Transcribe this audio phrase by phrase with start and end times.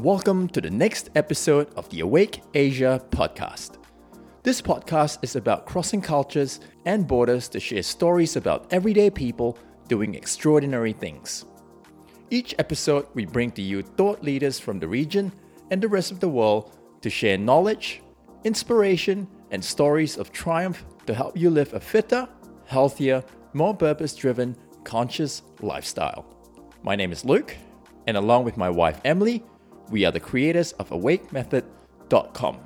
[0.00, 3.76] Welcome to the next episode of the Awake Asia podcast.
[4.42, 9.58] This podcast is about crossing cultures and borders to share stories about everyday people
[9.88, 11.44] doing extraordinary things.
[12.30, 15.30] Each episode, we bring to you thought leaders from the region
[15.70, 18.00] and the rest of the world to share knowledge,
[18.44, 22.26] inspiration, and stories of triumph to help you live a fitter,
[22.64, 23.22] healthier,
[23.52, 26.24] more purpose driven, conscious lifestyle.
[26.82, 27.54] My name is Luke,
[28.06, 29.44] and along with my wife Emily,
[29.90, 32.58] we are the creators of AwakeMethod.com.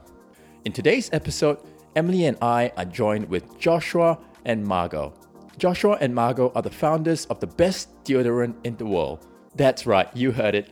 [0.64, 1.58] In today's episode,
[1.96, 5.14] Emily and I are joined with Joshua and Margot.
[5.56, 9.26] Joshua and Margot are the founders of the best deodorant in the world.
[9.54, 10.70] That's right, you heard it.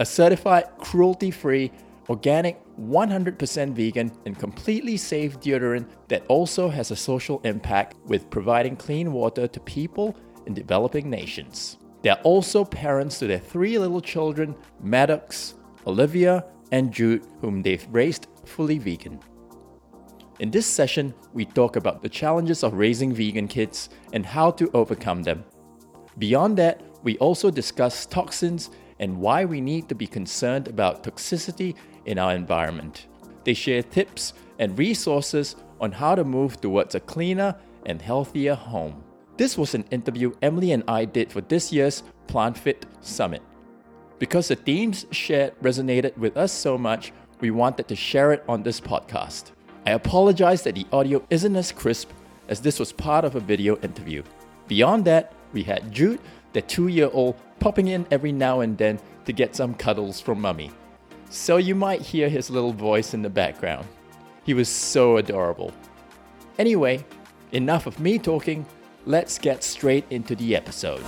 [0.00, 1.70] A certified cruelty free,
[2.08, 8.76] organic, 100% vegan, and completely safe deodorant that also has a social impact with providing
[8.76, 10.16] clean water to people
[10.46, 11.78] in developing nations.
[12.02, 15.54] They are also parents to their three little children, Maddox,
[15.86, 19.20] Olivia, and Jude, whom they've raised fully vegan.
[20.38, 24.70] In this session, we talk about the challenges of raising vegan kids and how to
[24.72, 25.44] overcome them.
[26.18, 31.74] Beyond that, we also discuss toxins and why we need to be concerned about toxicity
[32.06, 33.06] in our environment.
[33.44, 39.02] They share tips and resources on how to move towards a cleaner and healthier home.
[39.36, 43.42] This was an interview Emily and I did for this year's PlantFit Summit.
[44.20, 48.62] Because the themes shared resonated with us so much, we wanted to share it on
[48.62, 49.52] this podcast.
[49.86, 52.10] I apologize that the audio isn't as crisp
[52.46, 54.22] as this was part of a video interview.
[54.68, 56.20] Beyond that, we had Jude,
[56.52, 60.38] the two year old, popping in every now and then to get some cuddles from
[60.38, 60.70] mummy.
[61.30, 63.86] So you might hear his little voice in the background.
[64.44, 65.72] He was so adorable.
[66.58, 67.06] Anyway,
[67.52, 68.66] enough of me talking,
[69.06, 71.00] let's get straight into the episode.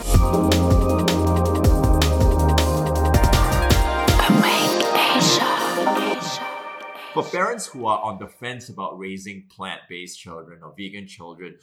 [7.12, 11.56] For parents who are on the fence about raising plant based children or vegan children,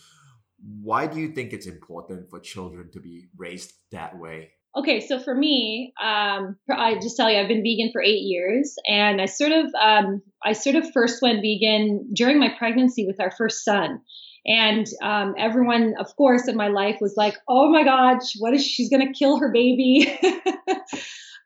[0.81, 4.51] why do you think it's important for children to be raised that way?
[4.77, 8.75] Okay, so for me, um, I just tell you, I've been vegan for eight years,
[8.85, 13.19] and I sort of, um, I sort of first went vegan during my pregnancy with
[13.19, 14.01] our first son,
[14.45, 18.63] and um, everyone, of course, in my life was like, "Oh my God, what is
[18.63, 20.05] she's gonna kill her baby?"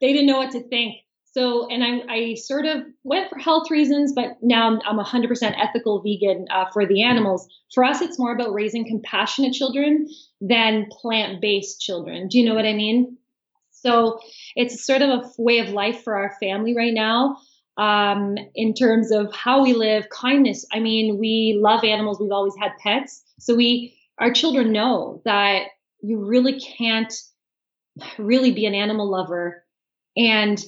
[0.01, 0.95] they didn't know what to think.
[1.33, 5.55] So, and I, I sort of went for health reasons, but now I'm, I'm 100%
[5.57, 7.47] ethical vegan uh, for the animals.
[7.73, 10.07] For us, it's more about raising compassionate children
[10.41, 12.27] than plant based children.
[12.27, 13.17] Do you know what I mean?
[13.71, 14.19] So,
[14.55, 17.37] it's sort of a way of life for our family right now
[17.77, 20.67] um, in terms of how we live, kindness.
[20.71, 23.23] I mean, we love animals, we've always had pets.
[23.39, 25.63] So, we, our children know that
[26.03, 27.11] you really can't
[28.19, 29.63] really be an animal lover
[30.15, 30.63] and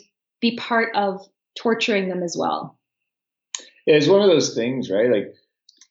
[0.51, 2.78] be part of torturing them as well.
[3.88, 5.09] Yeah, it's one of those things, right?
[5.09, 5.33] Like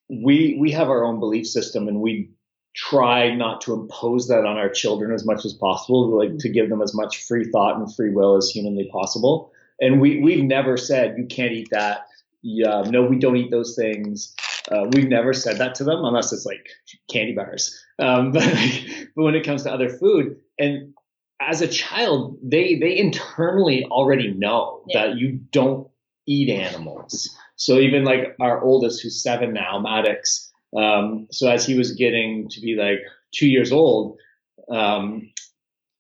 [0.09, 2.31] we we have our own belief system and we
[2.75, 6.69] try not to impose that on our children as much as possible, like to give
[6.69, 9.51] them as much free thought and free will as humanly possible.
[9.81, 12.07] And we we've never said you can't eat that.
[12.43, 14.35] Yeah, no, we don't eat those things.
[14.71, 16.67] Uh, we've never said that to them unless it's like
[17.11, 17.79] candy bars.
[17.99, 20.95] Um, but, like, but when it comes to other food, and
[21.41, 25.07] as a child, they they internally already know yeah.
[25.07, 25.89] that you don't
[26.27, 27.37] eat animals.
[27.57, 30.53] So even like our oldest, who's seven now, Maddox.
[30.77, 33.01] Um, so as he was getting to be like
[33.33, 34.19] two years old,
[34.71, 35.31] um,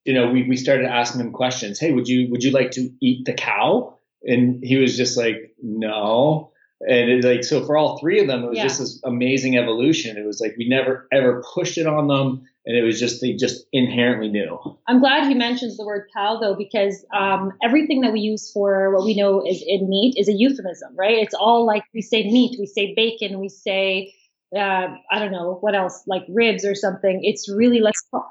[0.05, 1.79] you know, we we started asking him questions.
[1.79, 3.99] Hey, would you would you like to eat the cow?
[4.23, 6.51] And he was just like, no.
[6.81, 8.65] And it, like so for all three of them, it was yeah.
[8.65, 10.17] just this amazing evolution.
[10.17, 13.33] It was like we never ever pushed it on them and it was just they
[13.35, 14.59] just inherently knew.
[14.89, 18.95] I'm glad he mentions the word cow though, because um, everything that we use for
[18.95, 21.19] what we know is in meat is a euphemism, right?
[21.19, 24.15] It's all like we say meat, we say bacon, we say
[24.57, 27.21] uh, I don't know what else, like ribs or something.
[27.23, 28.31] It's really call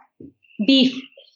[0.65, 0.95] beef.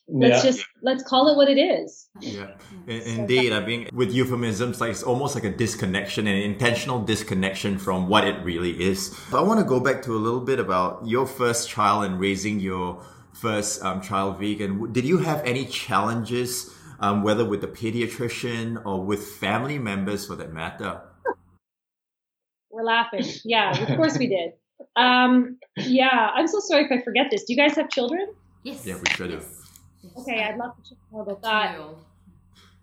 [0.10, 0.52] Let's yeah.
[0.52, 2.08] just let's call it what it is.
[2.22, 2.52] Yeah,
[2.88, 3.52] indeed.
[3.52, 8.26] I mean, with euphemisms, like it's almost like a disconnection, an intentional disconnection from what
[8.26, 9.14] it really is.
[9.30, 12.22] But I want to go back to a little bit about your first child and
[12.22, 14.94] raising your first um, child vegan.
[14.94, 20.38] Did you have any challenges, um, whether with the pediatrician or with family members, for
[20.38, 21.02] that matter?
[22.70, 23.26] We're laughing.
[23.44, 24.54] Yeah, of course we did.
[24.96, 27.44] Um, yeah, I'm so sorry if I forget this.
[27.44, 28.28] Do you guys have children?
[28.64, 28.86] Yes.
[28.86, 29.42] Yeah, we should have.
[29.44, 29.67] Yes.
[30.18, 31.76] Okay, I'd love to know about that.
[31.80, 31.98] Oh,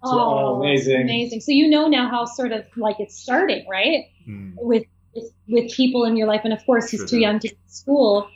[0.02, 1.02] oh, amazing.
[1.02, 1.40] Amazing.
[1.40, 4.04] So you know now how sort of like it's starting, right?
[4.28, 4.54] Mm.
[4.56, 4.84] With,
[5.14, 6.42] with, with people in your life.
[6.44, 8.28] And of course, he's sure too young to go to school.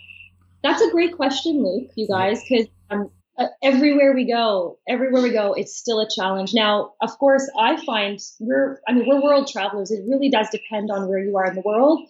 [0.63, 5.31] That's a great question, Luke, you guys, because um, uh, everywhere we go, everywhere we
[5.31, 6.53] go, it's still a challenge.
[6.55, 9.91] Now, of course, I find we're, I mean, we're world travelers.
[9.91, 12.01] It really does depend on where you are in the world.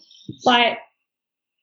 [0.43, 0.77] But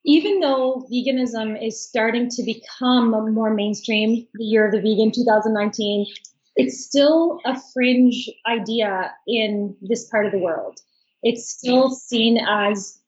[0.07, 6.07] even though veganism is starting to become more mainstream, the year of the vegan 2019,
[6.55, 10.79] it's still a fringe idea in this part of the world.
[11.23, 12.99] It's still seen as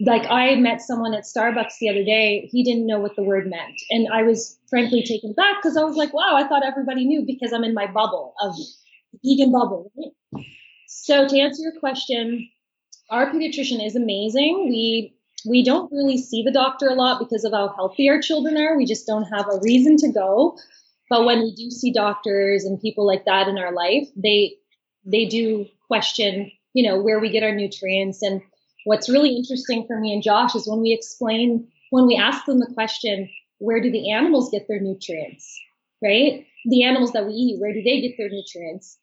[0.00, 2.48] like I met someone at Starbucks the other day.
[2.50, 3.74] He didn't know what the word meant.
[3.90, 7.24] And I was frankly taken back because I was like, wow, I thought everybody knew
[7.26, 8.54] because I'm in my bubble of
[9.24, 9.92] vegan bubble.
[10.86, 12.48] So to answer your question,
[13.10, 14.68] our pediatrician is amazing.
[14.68, 15.15] We
[15.48, 18.76] we don't really see the doctor a lot because of how healthy our children are.
[18.76, 20.56] We just don't have a reason to go.
[21.08, 24.56] But when we do see doctors and people like that in our life, they
[25.04, 28.42] they do question, you know, where we get our nutrients and
[28.84, 32.58] what's really interesting for me and Josh is when we explain, when we ask them
[32.58, 35.60] the question, where do the animals get their nutrients?
[36.02, 36.44] Right?
[36.64, 38.98] The animals that we eat, where do they get their nutrients?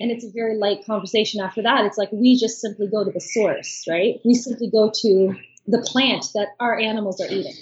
[0.00, 1.84] And it's a very light conversation after that.
[1.84, 4.20] It's like we just simply go to the source, right?
[4.24, 5.34] We simply go to
[5.68, 7.54] the plant that our animals are eating.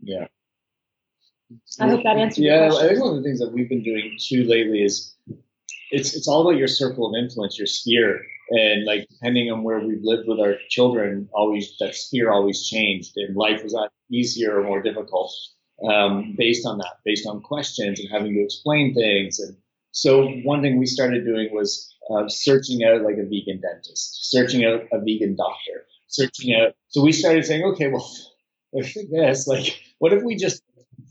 [0.00, 0.26] Yeah.
[1.80, 3.84] I hope that answers yeah, your I think one of the things that we've been
[3.84, 5.14] doing too lately is
[5.90, 8.20] it's it's all about your circle of influence, your sphere
[8.50, 13.12] and like depending on where we've lived with our children, always that sphere always changed,
[13.16, 15.32] and life was either easier or more difficult
[15.88, 19.40] um, based on that, based on questions and having to explain things.
[19.40, 19.56] And
[19.90, 24.64] so one thing we started doing was uh, searching out like a vegan dentist, searching
[24.64, 26.74] out a vegan doctor, searching out.
[26.88, 28.08] So we started saying, okay, well,
[28.72, 29.46] look at this.
[29.46, 30.62] Like, what if we just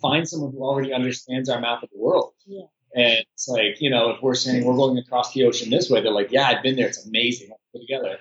[0.02, 2.34] find someone who already understands our map of the world?
[2.46, 2.66] Yeah.
[2.96, 6.02] And it's like, you know, if we're saying we're going across the ocean this way,
[6.02, 6.88] they're like, yeah, I've been there.
[6.88, 7.50] It's amazing.
[7.50, 8.20] Let's put together.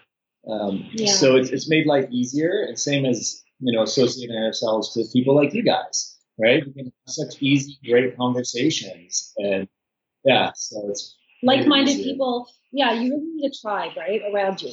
[0.51, 1.13] Um, Yeah.
[1.13, 2.65] So it's, it's made life easier.
[2.67, 6.67] And same as, you know, associating ourselves with people like you guys, right?
[6.67, 9.33] We can have such easy, great conversations.
[9.37, 9.69] And
[10.25, 14.73] yeah, so it's Like-minded people, yeah, you really need a tribe, right, around you.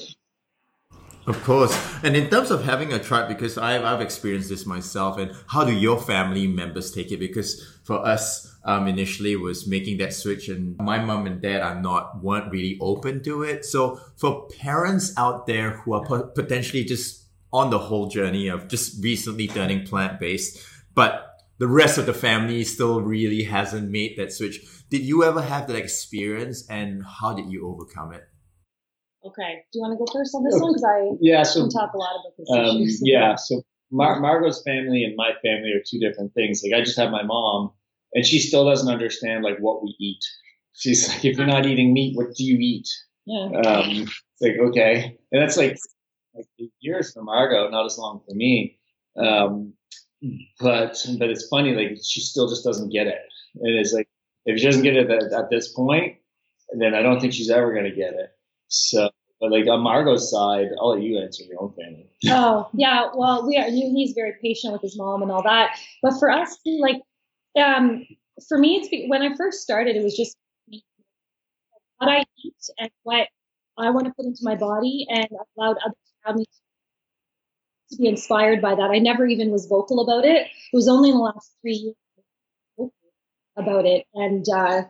[1.31, 1.73] Of course.
[2.03, 5.63] And in terms of having a tribe, because I've, I've experienced this myself, and how
[5.63, 7.19] do your family members take it?
[7.19, 11.81] Because for us, um, initially was making that switch and my mom and dad are
[11.81, 13.63] not, weren't really open to it.
[13.63, 18.67] So for parents out there who are po- potentially just on the whole journey of
[18.67, 20.59] just recently turning plant-based,
[20.93, 24.59] but the rest of the family still really hasn't made that switch.
[24.89, 28.27] Did you ever have that experience and how did you overcome it?
[29.23, 29.63] Okay.
[29.71, 30.71] Do you want to go first on this one?
[30.71, 31.43] Because I Yeah.
[31.43, 32.97] So can talk a lot about this Um, issue.
[33.03, 33.35] yeah.
[33.35, 36.61] So Mar- Margot's family and my family are two different things.
[36.63, 37.71] Like I just have my mom,
[38.13, 40.23] and she still doesn't understand like what we eat.
[40.73, 42.87] She's like, if you're not eating meat, what do you eat?
[43.25, 43.45] Yeah.
[43.65, 45.77] Um, it's like okay, and that's like
[46.33, 48.79] like eight years for Margot, not as long for me.
[49.17, 49.73] Um,
[50.59, 53.19] but but it's funny, like she still just doesn't get it.
[53.55, 54.07] And it's like
[54.45, 56.15] if she doesn't get it at, at this point,
[56.79, 58.29] then I don't think she's ever gonna get it.
[58.71, 59.09] So,
[59.39, 62.09] but like on Margot's side, I'll let you answer your own family.
[62.29, 63.09] Oh, yeah.
[63.13, 63.69] Well, we are.
[63.69, 65.77] He's very patient with his mom and all that.
[66.01, 67.01] But for us, like,
[67.61, 68.05] um,
[68.47, 70.37] for me, it's be- when I first started, it was just
[71.97, 73.27] what I eat and what
[73.77, 75.27] I want to put into my body, and
[75.57, 76.45] allowed others around me
[77.91, 78.89] to be inspired by that.
[78.91, 80.47] I never even was vocal about it.
[80.47, 82.21] It was only in the last three years I
[82.77, 82.91] was
[83.57, 84.83] vocal about it, and uh,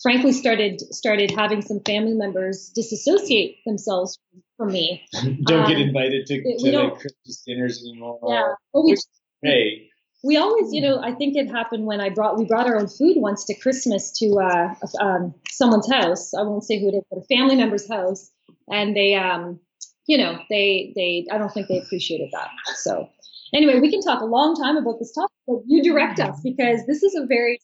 [0.00, 4.18] frankly, started started having some family members disassociate themselves
[4.56, 5.04] from me.
[5.12, 8.18] don't get Um, invited to, to like Christmas dinners anymore.
[8.28, 8.54] Yeah.
[8.72, 8.96] Well, we
[9.42, 9.90] Hey,
[10.22, 12.86] we always, you know, I think it happened when I brought we brought our own
[12.88, 16.32] food once to Christmas to uh, um, someone's house.
[16.32, 18.30] I won't say who it is, but a family member's house,
[18.68, 19.58] and they, um,
[20.06, 22.50] you know, they they I don't think they appreciated that.
[22.76, 23.08] So
[23.52, 26.86] anyway, we can talk a long time about this topic, but you direct us because
[26.86, 27.58] this is a very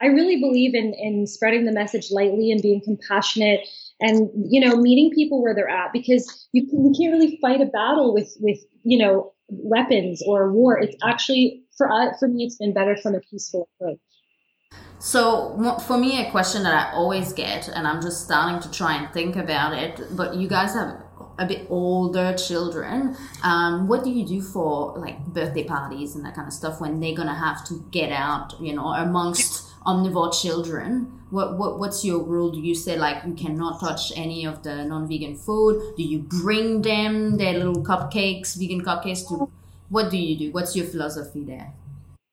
[0.00, 3.60] I really believe in in spreading the message lightly and being compassionate
[4.00, 7.60] and you know meeting people where they're at because you, can, you can't really fight
[7.60, 10.78] a battle with with you know weapons or war.
[10.78, 13.98] It's actually for us, for me, it's been better from a peaceful approach.
[14.98, 18.96] So for me, a question that I always get, and I'm just starting to try
[18.96, 20.96] and think about it, but you guys have
[21.38, 23.16] a bit older children.
[23.42, 27.00] Um, what do you do for like birthday parties and that kind of stuff when
[27.00, 31.20] they're gonna have to get out, you know, amongst omnivore children?
[31.30, 32.50] What, what what's your rule?
[32.50, 35.94] Do you say like you cannot touch any of the non-vegan food?
[35.96, 39.28] Do you bring them their little cupcakes, vegan cupcakes?
[39.28, 39.50] To
[39.88, 40.52] what do you do?
[40.52, 41.72] What's your philosophy there?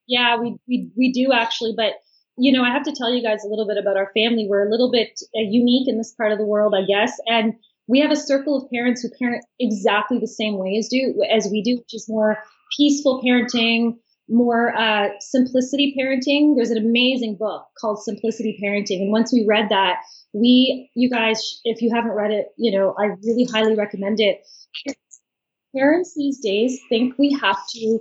[0.08, 1.94] Yeah, we, we, we do actually, but
[2.38, 4.48] you know, I have to tell you guys a little bit about our family.
[4.50, 7.20] We're a little bit uh, unique in this part of the world, I guess.
[7.28, 7.54] And
[7.88, 11.48] we have a circle of parents who parent exactly the same way as do, as
[11.52, 12.38] we do, which is more
[12.78, 13.98] peaceful parenting.
[14.32, 16.56] more uh, simplicity parenting.
[16.56, 19.98] There's an amazing book called Simplicity Parenting, and once we read that,
[20.34, 24.48] we, you guys, if you haven't read it, you know, I really highly recommend it.
[25.76, 28.00] Parents these days think we have to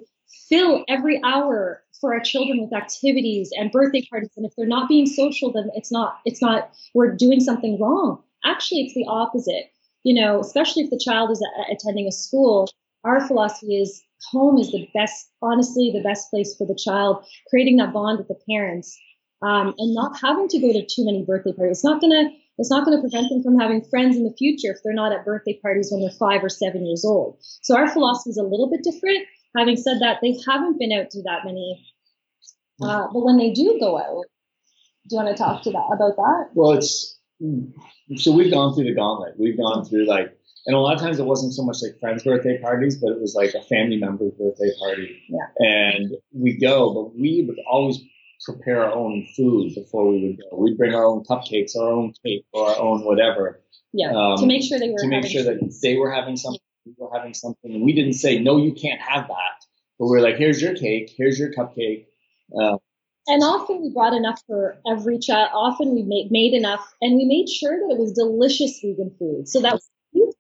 [0.49, 4.89] fill every hour for our children with activities and birthday parties, and if they're not
[4.89, 8.23] being social, then it's not, it's not, we're doing something wrong.
[8.45, 9.71] Actually, it's the opposite.
[10.03, 12.69] You know, especially if the child is a- attending a school,
[13.05, 17.77] our philosophy is home is the best, honestly, the best place for the child, creating
[17.77, 18.99] that bond with the parents,
[19.43, 21.79] um, and not having to go to too many birthday parties.
[21.79, 24.79] It's not gonna, it's not gonna prevent them from having friends in the future if
[24.85, 27.39] they're not at birthday parties when they're five or seven years old.
[27.63, 29.27] So our philosophy is a little bit different.
[29.57, 31.83] Having said that, they haven't been out to that many,
[32.83, 34.25] uh, but when they do go out,
[35.09, 36.51] do you want to talk to that about that?
[36.55, 37.19] Well, it's
[38.17, 39.35] so we've gone through the gauntlet.
[39.39, 42.23] We've gone through like, and a lot of times it wasn't so much like friends'
[42.23, 45.23] birthday parties, but it was like a family member's birthday party.
[45.29, 45.47] Yeah.
[45.59, 47.99] And we go, but we would always
[48.45, 50.57] prepare our own food before we would go.
[50.57, 53.61] We'd bring our own cupcakes, our own cake, or our own whatever
[53.93, 56.61] Yeah, Um, to make sure they were to make sure that they were having something,
[56.85, 57.73] we were having something.
[57.73, 59.65] And we didn't say, no, you can't have that.
[59.99, 62.07] But we are like, here's your cake, here's your cupcake.
[62.59, 62.77] Uh,
[63.31, 65.51] And often we brought enough for every child.
[65.55, 69.49] Often we made made enough, and we made sure that it was delicious vegan food.
[69.49, 69.81] So that
[70.13, 70.33] you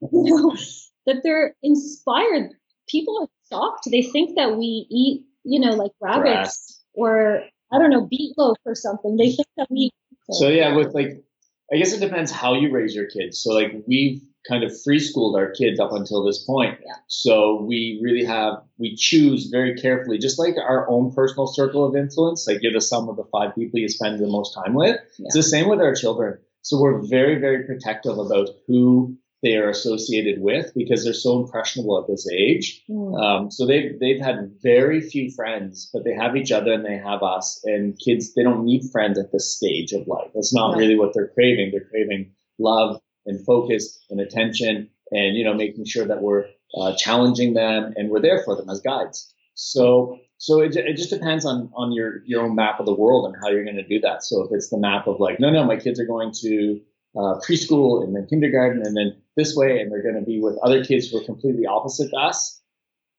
[0.00, 0.56] know
[1.04, 2.52] that they're inspired.
[2.88, 3.88] People are shocked.
[3.90, 8.74] They think that we eat, you know, like rabbits or I don't know, beetloaf or
[8.74, 9.18] something.
[9.18, 9.90] They think that we.
[10.30, 11.22] So yeah, with like,
[11.70, 13.42] I guess it depends how you raise your kids.
[13.42, 16.78] So like we've kind of free schooled our kids up until this point.
[16.84, 16.94] Yeah.
[17.06, 21.96] So we really have we choose very carefully, just like our own personal circle of
[21.96, 22.46] influence.
[22.46, 24.96] Like you're the sum of the five people you spend the most time with.
[25.18, 26.38] It's the same with our children.
[26.62, 32.00] So we're very very protective about who they are associated with because they're so impressionable
[32.00, 32.82] at this age.
[32.90, 33.22] Mm.
[33.22, 36.98] Um, so they've they've had very few friends, but they have each other and they
[36.98, 37.60] have us.
[37.64, 40.30] And kids, they don't need friends at this stage of life.
[40.34, 41.70] That's not really what they're craving.
[41.70, 46.96] They're craving love and focus and attention, and you know, making sure that we're uh,
[46.96, 49.32] challenging them and we're there for them as guides.
[49.54, 53.26] So so it, it just depends on on your your own map of the world
[53.26, 54.22] and how you're going to do that.
[54.22, 56.80] So if it's the map of like, no, no, my kids are going to
[57.16, 60.56] uh, preschool and then kindergarten and then this way, and they're going to be with
[60.62, 62.60] other kids who are completely opposite to us,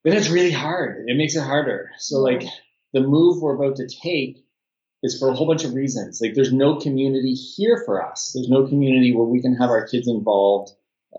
[0.03, 1.05] then it's really hard.
[1.07, 1.91] It makes it harder.
[1.97, 2.43] So like
[2.93, 4.45] the move we're about to take
[5.03, 6.19] is for a whole bunch of reasons.
[6.21, 8.31] Like there's no community here for us.
[8.33, 10.71] There's no community where we can have our kids involved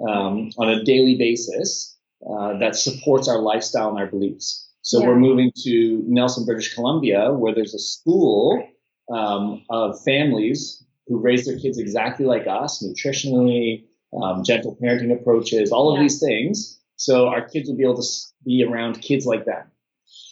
[0.07, 1.97] um, on a daily basis
[2.29, 4.69] uh, that supports our lifestyle and our beliefs.
[4.83, 5.09] So Yeah.
[5.09, 8.63] we're moving to Nelson, British Columbia, where there's a school
[9.11, 13.85] um, of families who raise their kids exactly like us, nutritionally,
[14.23, 16.03] um, gentle parenting approaches, all of Yeah.
[16.05, 16.79] these things.
[16.97, 18.09] So our kids will be able to
[18.45, 19.71] be around kids like them.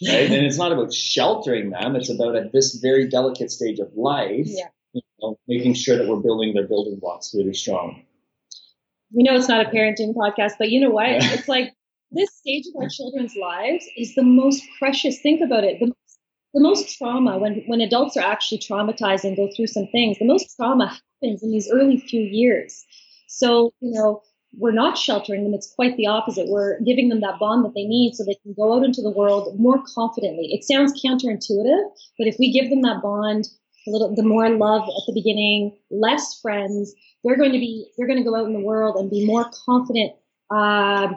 [0.07, 0.29] Right?
[0.31, 1.95] and it's not about sheltering them.
[1.95, 4.67] It's about at this very delicate stage of life, Yeah.
[4.93, 8.03] you know, making sure that we're building their building blocks really strong.
[9.13, 11.09] we know it's not a parenting podcast, but you know what?
[11.09, 11.33] Yeah.
[11.33, 11.73] It's like
[12.11, 15.19] this stage of our children's lives is the most precious.
[15.19, 15.79] Think about it.
[15.79, 15.91] The,
[16.53, 20.25] the most trauma when, when adults are actually traumatized and go through some things, the
[20.25, 22.85] most trauma happens in these early few years.
[23.27, 24.21] So, you know,
[24.57, 25.53] we're not sheltering them.
[25.53, 26.47] It's quite the opposite.
[26.49, 29.11] We're giving them that bond that they need so they can go out into the
[29.11, 30.51] world more confidently.
[30.51, 31.83] It sounds counterintuitive,
[32.17, 33.47] but if we give them that bond,
[33.87, 38.07] a little, the more love at the beginning, less friends, they're going to be they're
[38.07, 40.13] going to go out in the world and be more confident
[40.51, 41.13] uh,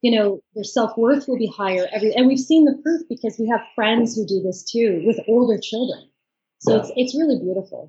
[0.00, 3.48] you know their self-worth will be higher every and we've seen the proof because we
[3.48, 6.08] have friends who do this too with older children
[6.64, 6.80] so Yeah.
[6.80, 7.82] it's it's really beautiful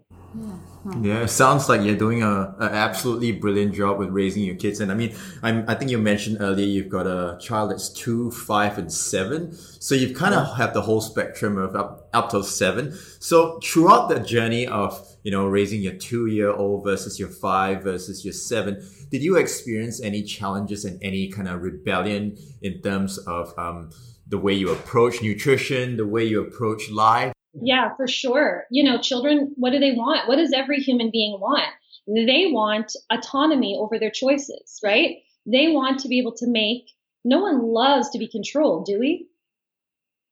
[1.01, 4.81] Yeah, it sounds like you're doing a, a absolutely brilliant job with raising your kids.
[4.81, 5.11] And I mean,
[5.41, 9.53] I'm, I think you mentioned earlier you've got a child that's two, five, and seven.
[9.79, 12.83] So you've kind of have the whole spectrum of up up till seven.
[13.19, 14.89] So throughout the journey of
[15.23, 18.73] you know raising your two year old versus your five versus your seven,
[19.11, 23.91] did you experience any challenges and any kind of rebellion in terms of um,
[24.27, 27.31] the way you approach nutrition, the way you approach life?
[27.62, 28.65] Yeah for sure.
[28.72, 30.27] You know children what do they want?
[30.27, 31.67] What does every human being want?
[32.07, 35.17] They want autonomy over their choices right?
[35.45, 36.86] They want to be able to make
[37.25, 39.27] no one loves to be controlled do we?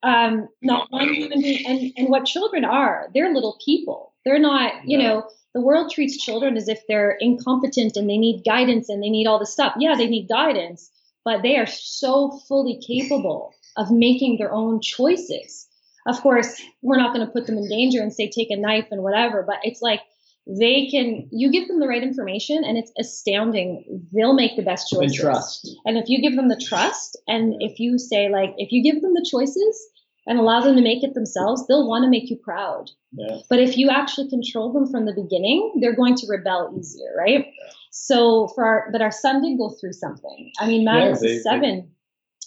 [0.02, 4.14] Um not one human being and and what children are they're little people.
[4.24, 5.04] They're not you Yeah.
[5.08, 9.10] know the world treats children as if they're incompetent and they need guidance and they
[9.10, 9.74] need all this stuff.
[9.78, 10.90] Yeah they need guidance
[11.24, 15.68] but they are so fully capable of making their own choices
[16.06, 18.86] of course we're not going to put them in danger and say take a knife
[18.90, 20.00] and whatever but it's like
[20.46, 24.92] they can you give them the right information and it's astounding they'll make the best
[24.92, 25.70] And choices trust.
[25.84, 29.00] and if you give them the trust and if you say like if you give
[29.02, 29.88] them the choices
[30.26, 32.88] and allow them to make it themselves, they'll want to make you proud.
[33.10, 33.38] Yeah.
[33.50, 37.44] But if you actually control them from the beginning, they're going to rebel easier, right?
[37.46, 37.70] yeah.
[37.90, 40.52] So for our, but our son did go through something.
[40.60, 41.90] I mean, Maddox they- is seven,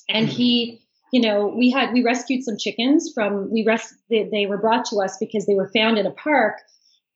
[0.08, 4.46] and he, you know, we had we rescued some chickens from we res they, they
[4.46, 6.58] were brought to us because they were found in a park,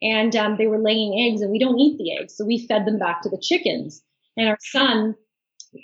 [0.01, 2.85] and um, they were laying eggs, and we don't eat the eggs, so we fed
[2.85, 4.01] them back to the chickens.
[4.37, 5.15] And our son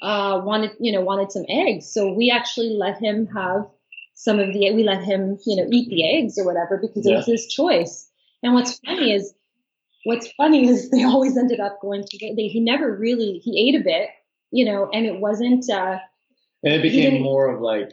[0.01, 3.67] uh, wanted, you know, wanted some eggs, so we actually let him have
[4.13, 7.13] some of the we let him, you know, eat the eggs or whatever because it
[7.13, 8.09] was his choice.
[8.43, 9.33] And what's funny is
[10.05, 13.79] what's funny is they always ended up going to they, he never really he ate
[13.79, 14.09] a bit
[14.51, 15.97] you know and it wasn't uh
[16.65, 17.91] And it became more of like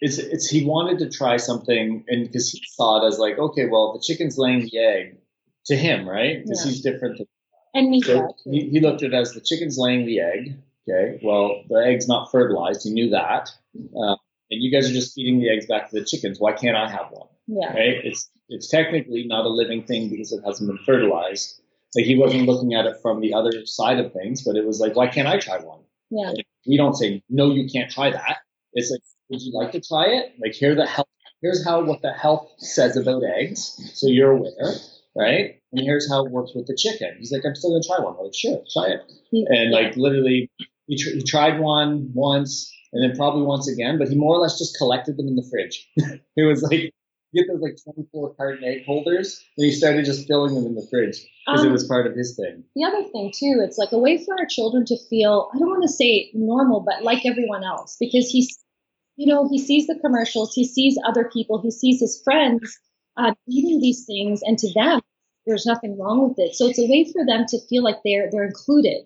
[0.00, 3.66] it's it's he wanted to try something and because he saw it as like okay
[3.66, 5.18] well the chicken's laying the egg
[5.66, 6.42] to him right?
[6.42, 6.70] Because Yeah.
[6.70, 7.26] he's different than
[7.74, 10.56] and me so he, he looked at it as the chicken's laying the egg
[10.88, 11.20] okay?
[11.22, 12.84] Well the egg's not fertilized.
[12.84, 13.50] He knew that.
[13.76, 14.16] Uh,
[14.50, 16.40] and you guys are just feeding the eggs back to the chickens.
[16.40, 17.28] Why can't i have one?
[17.46, 17.68] Yeah.
[17.74, 18.00] Right?
[18.02, 21.60] It's it's technically not a living thing because it hasn't been fertilized.
[21.94, 24.80] Like he wasn't looking at it from the other side of things but it was
[24.80, 25.80] like why can't i try one?
[26.10, 26.32] Yeah
[26.66, 28.38] we don't say no you can't try that.
[28.72, 30.32] It's like would you like to try it?
[30.40, 31.08] Like here the health
[31.42, 34.74] here's how what the health says about eggs so you're aware
[35.16, 35.56] right?
[35.72, 37.16] And here's how it works with the chicken.
[37.18, 38.16] He's like i'm still gonna try one.
[38.18, 39.00] I'm like sure try it.
[39.32, 40.50] And like literally
[40.86, 44.40] he, tr- he tried one once and then probably once again but he more or
[44.40, 45.88] less just collected them in the fridge.
[46.36, 46.94] It was like
[47.34, 50.86] get those like 24 carton egg holders and he started just filling them in the
[50.90, 52.64] fridge because it Um, was part of his thing.
[52.74, 55.68] the other thing too it's like a way for our children to feel i don't
[55.68, 58.58] want to say normal but like everyone else because he's
[59.16, 62.78] you know he sees the commercials he sees other people he sees his friends
[63.16, 65.00] uh, eating these things and to them
[65.46, 66.54] there's nothing wrong with it.
[66.54, 69.04] So it's a way for them to feel like they're they're included.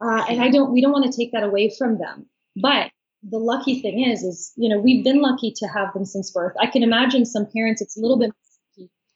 [0.00, 2.26] Uh, and i don't we don't want to take that away from them.
[2.56, 2.90] But
[3.30, 6.54] the lucky thing is is you know we've been lucky to have them since birth.
[6.60, 8.30] I can imagine some parents it's a little bit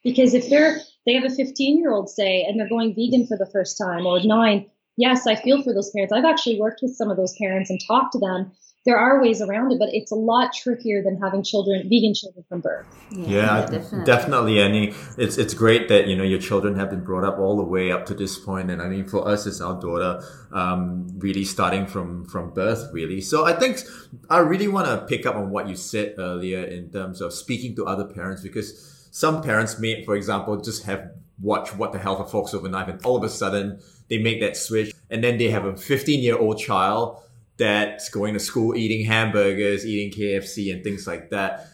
[0.02, 3.36] because if they're they have a 15 year old say and they're going vegan for
[3.36, 6.12] the first time or nine yes i feel for those parents.
[6.12, 8.52] I've actually worked with some of those parents and talked to them
[8.84, 12.44] there are ways around it but it's a lot trickier than having children vegan children
[12.48, 13.66] from birth Yeah,
[14.04, 14.60] definitely.
[14.60, 17.64] And it's it's great that you know your children have been brought up all the
[17.64, 21.44] way up to this point, and I mean for us, it's our daughter, um, really
[21.44, 23.20] starting from from birth, really.
[23.20, 23.80] So I think
[24.28, 27.74] I really want to pick up on what you said earlier in terms of speaking
[27.76, 31.10] to other parents, because some parents may, for example, just have
[31.40, 34.40] watched What the Health of Forks Over Knives, and all of a sudden they make
[34.40, 37.22] that switch, and then they have a 15 year old child
[37.58, 41.66] that's going to school eating hamburgers, eating KFC, and things like that.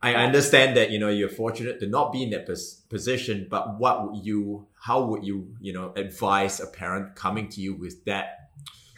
[0.00, 3.78] I understand that you know you're fortunate to not be in that pos- position, but
[3.78, 8.04] what would you, how would you, you know, advise a parent coming to you with
[8.04, 8.50] that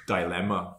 [0.06, 0.76] dilemma?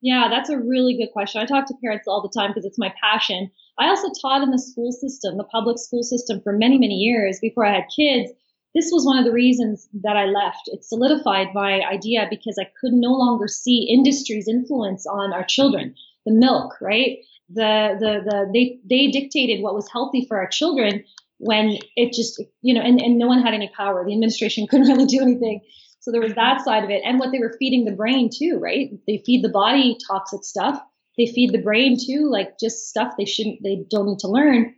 [0.00, 1.40] Yeah, that's a really good question.
[1.40, 3.50] I talk to parents all the time because it's my passion.
[3.78, 7.38] I also taught in the school system, the public school system, for many, many years
[7.40, 8.30] before I had kids.
[8.74, 10.62] This was one of the reasons that I left.
[10.66, 15.94] It solidified my idea because I could no longer see industry's influence on our children.
[16.26, 17.18] The milk, right?
[17.50, 21.04] The the the they they dictated what was healthy for our children
[21.38, 24.04] when it just you know and, and no one had any power.
[24.04, 25.60] The administration couldn't really do anything.
[26.00, 28.58] So there was that side of it, and what they were feeding the brain too,
[28.60, 28.90] right?
[29.06, 30.78] They feed the body toxic stuff.
[31.16, 34.74] They feed the brain too, like just stuff they shouldn't, they don't need to learn.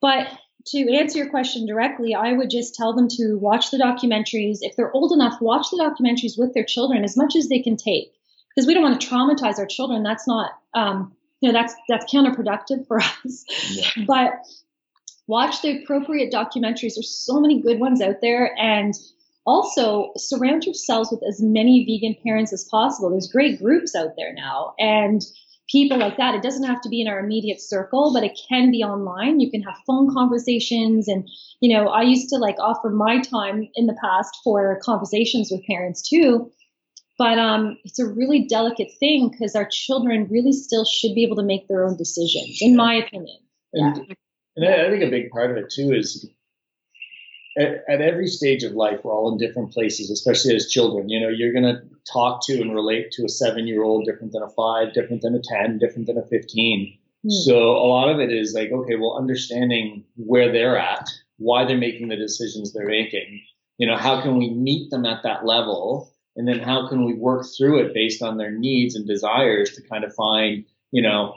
[0.00, 0.28] But
[0.66, 4.58] to answer your question directly, I would just tell them to watch the documentaries.
[4.60, 7.76] If they're old enough, watch the documentaries with their children as much as they can
[7.76, 8.12] take,
[8.48, 10.02] because we don't want to traumatize our children.
[10.02, 13.44] That's not, um, you know, that's that's counterproductive for us.
[13.70, 14.04] Yeah.
[14.06, 14.32] But
[15.26, 16.94] watch the appropriate documentaries.
[16.94, 18.94] There's so many good ones out there, and
[19.46, 23.10] also surround yourselves with as many vegan parents as possible.
[23.10, 25.22] There's great groups out there now, and
[25.70, 26.34] people like that.
[26.34, 29.40] It doesn't have to be in our immediate circle, but it can be online.
[29.40, 31.28] You can have phone conversations, and
[31.60, 35.64] you know, I used to like offer my time in the past for conversations with
[35.66, 36.50] parents too.
[37.18, 41.36] But um, it's a really delicate thing because our children really still should be able
[41.36, 43.36] to make their own decisions, in my opinion.
[43.74, 44.16] And,
[44.56, 46.26] and I I think a big part of it too is
[47.58, 51.08] at, at every stage of life, we're all in different places, especially as children.
[51.08, 54.32] You know, you're going to talk to and relate to a seven year old different
[54.32, 56.98] than a five, different than a 10, different than a 15.
[57.22, 57.28] Hmm.
[57.28, 61.08] So a lot of it is like, okay, well, understanding where they're at,
[61.38, 63.42] why they're making the decisions they're making.
[63.78, 66.12] You know, how can we meet them at that level?
[66.36, 69.82] And then how can we work through it based on their needs and desires to
[69.82, 71.34] kind of find, you know,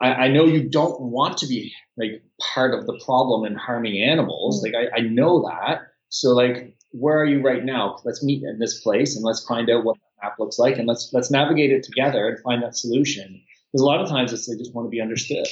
[0.00, 2.22] I, I know you don't want to be like
[2.54, 4.62] part of the problem in harming animals.
[4.62, 4.72] Mm.
[4.72, 5.82] Like I, I know that.
[6.08, 7.98] So like, where are you right now?
[8.04, 10.86] Let's meet in this place and let's find out what that map looks like and
[10.86, 13.42] let's let's navigate it together and find that solution.
[13.72, 15.46] Because a lot of times it's they just want to be understood.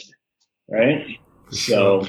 [0.68, 1.18] right?
[1.50, 2.07] So.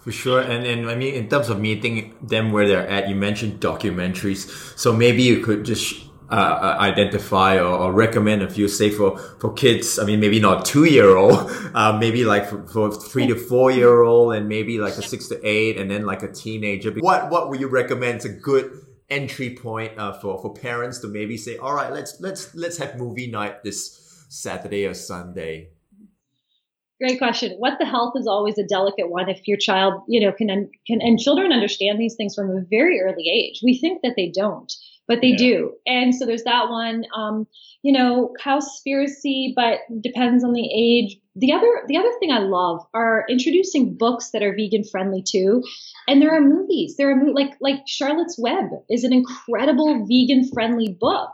[0.00, 3.14] For sure, and and I mean, in terms of meeting them where they're at, you
[3.14, 8.68] mentioned documentaries, so maybe you could just uh, uh, identify or, or, recommend a few,
[8.68, 9.98] say for for kids.
[9.98, 13.70] I mean, maybe not two year old, uh, maybe like for, for three to four
[13.70, 16.92] year old, and maybe like a six to eight, and then like a teenager.
[16.92, 18.24] What what would you recommend?
[18.24, 22.54] A good entry point uh, for for parents to maybe say, all right, let's let's
[22.54, 25.70] let's have movie night this Saturday or Sunday.
[27.00, 27.52] Great question.
[27.58, 29.30] What the health is always a delicate one.
[29.30, 33.00] If your child, you know, can can and children understand these things from a very
[33.00, 33.60] early age.
[33.64, 34.70] We think that they don't,
[35.08, 35.36] but they yeah.
[35.36, 35.72] do.
[35.86, 37.04] And so there's that one.
[37.16, 37.46] Um,
[37.82, 41.18] you know, cowspiracy, but depends on the age.
[41.36, 45.62] The other the other thing I love are introducing books that are vegan friendly too.
[46.08, 46.96] And there are movies.
[46.96, 51.30] There are like like Charlotte's Web is an incredible vegan friendly book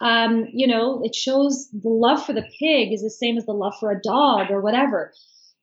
[0.00, 3.52] um, you know, it shows the love for the pig is the same as the
[3.52, 5.12] love for a dog or whatever.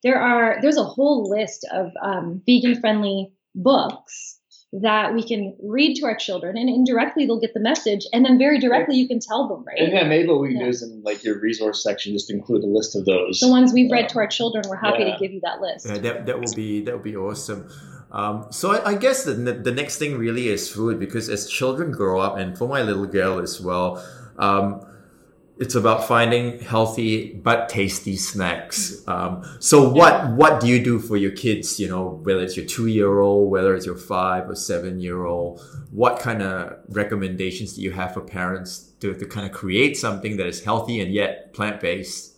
[0.02, 4.40] There are there's a whole list of um, vegan friendly books
[4.82, 8.40] that we can read to our children and indirectly they'll get the message and then
[8.40, 10.64] very directly you can tell them right and yeah maybe what we can yeah.
[10.64, 13.72] do is in like your resource section just include a list of those the ones
[13.72, 15.14] we've read to our children we're happy yeah.
[15.14, 17.70] to give you that list yeah, that, that will be that will be awesome
[18.12, 21.92] um, so I, I, guess the, the next thing really is food because as children
[21.92, 24.04] grow up and for my little girl as well
[24.38, 24.86] um,
[25.58, 29.04] it's about finding healthy but tasty snacks.
[29.08, 31.80] Um, so what what do you do for your kids?
[31.80, 35.26] You know, whether it's your two year old, whether it's your five or seven year
[35.26, 35.62] old,
[35.92, 40.38] what kind of recommendations do you have for parents to, to kind of create something
[40.38, 42.33] that is healthy and yet plant based?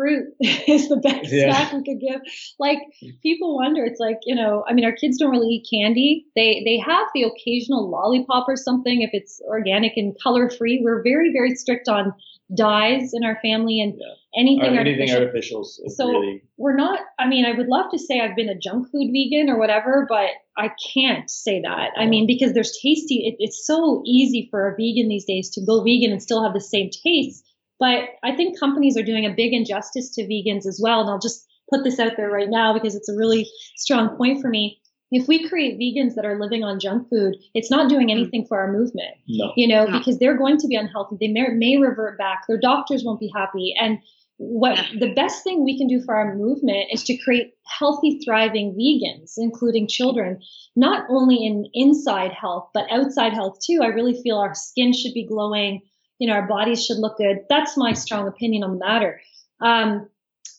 [0.00, 1.52] Fruit is the best yeah.
[1.52, 2.20] snack we could give.
[2.58, 2.78] Like
[3.22, 6.26] people wonder, it's like you know, I mean, our kids don't really eat candy.
[6.34, 10.80] They they have the occasional lollipop or something if it's organic and color free.
[10.82, 12.14] We're very very strict on
[12.56, 14.40] dyes in our family and yeah.
[14.40, 15.64] anything, or anything artificial.
[15.64, 16.42] so really...
[16.56, 17.00] we're not.
[17.18, 20.06] I mean, I would love to say I've been a junk food vegan or whatever,
[20.08, 21.90] but I can't say that.
[21.96, 23.26] I mean, because there's tasty.
[23.26, 26.54] It, it's so easy for a vegan these days to go vegan and still have
[26.54, 27.44] the same taste
[27.80, 31.00] but I think companies are doing a big injustice to vegans as well.
[31.00, 34.42] And I'll just put this out there right now because it's a really strong point
[34.42, 34.80] for me.
[35.10, 38.18] If we create vegans that are living on junk food, it's not doing hmm.
[38.18, 39.16] anything for our movement.
[39.26, 39.52] No.
[39.56, 39.98] You know, no.
[39.98, 41.16] because they're going to be unhealthy.
[41.18, 42.42] They may, may revert back.
[42.46, 43.74] Their doctors won't be happy.
[43.80, 43.98] And
[44.36, 48.72] what the best thing we can do for our movement is to create healthy, thriving
[48.74, 50.40] vegans, including children,
[50.76, 53.80] not only in inside health, but outside health too.
[53.82, 55.82] I really feel our skin should be glowing
[56.20, 57.38] you know, our bodies should look good.
[57.48, 59.20] That's my strong opinion on the matter.
[59.60, 60.08] Um,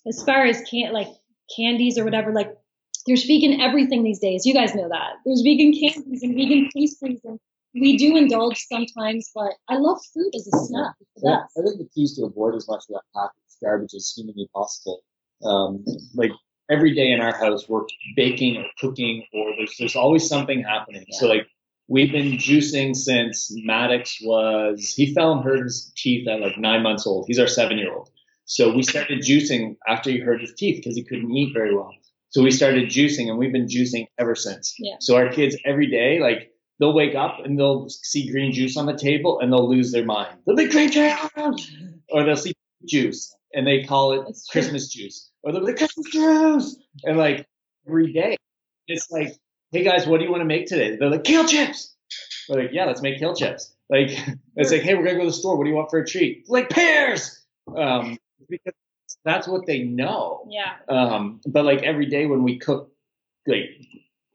[0.05, 1.07] as far as can like
[1.55, 2.57] candies or whatever, like
[3.05, 4.45] there's vegan everything these days.
[4.45, 5.13] You guys know that.
[5.23, 7.39] There's vegan candies and vegan pastries and
[7.73, 10.93] we do indulge sometimes, but I love food as a snack.
[11.23, 14.11] Yeah, I think the key is to avoid as much of that packaged garbage as
[14.15, 15.03] humanly possible.
[15.45, 16.31] Um, like
[16.69, 21.05] every day in our house, we're baking or cooking, or there's there's always something happening.
[21.07, 21.19] Yeah.
[21.19, 21.47] So like
[21.87, 26.83] We've been juicing since Maddox was, he fell and hurt his teeth at like nine
[26.83, 27.25] months old.
[27.27, 28.09] He's our seven year old.
[28.45, 31.91] So we started juicing after he hurt his teeth because he couldn't eat very well.
[32.29, 34.73] So we started juicing and we've been juicing ever since.
[34.79, 34.95] Yeah.
[34.99, 38.85] So our kids every day, like they'll wake up and they'll see green juice on
[38.85, 40.37] the table and they'll lose their mind.
[40.45, 41.13] They'll be green juice
[42.09, 42.53] or they'll see
[42.87, 47.45] juice and they call it Christmas juice or they'll be Christmas juice and like
[47.87, 48.37] every day.
[48.87, 49.35] It's like
[49.71, 50.97] hey guys, what do you want to make today?
[50.97, 51.95] They're like, kale chips.
[52.49, 53.73] We're like, yeah, let's make kale chips.
[53.89, 54.09] Like,
[54.55, 55.57] it's like, hey, we're gonna go to the store.
[55.57, 56.45] What do you want for a treat?
[56.49, 57.43] Like pears.
[57.75, 58.17] Um,
[58.49, 58.73] because
[59.23, 60.47] that's what they know.
[60.49, 60.73] Yeah.
[60.89, 62.91] Um, but like every day when we cook
[63.47, 63.69] like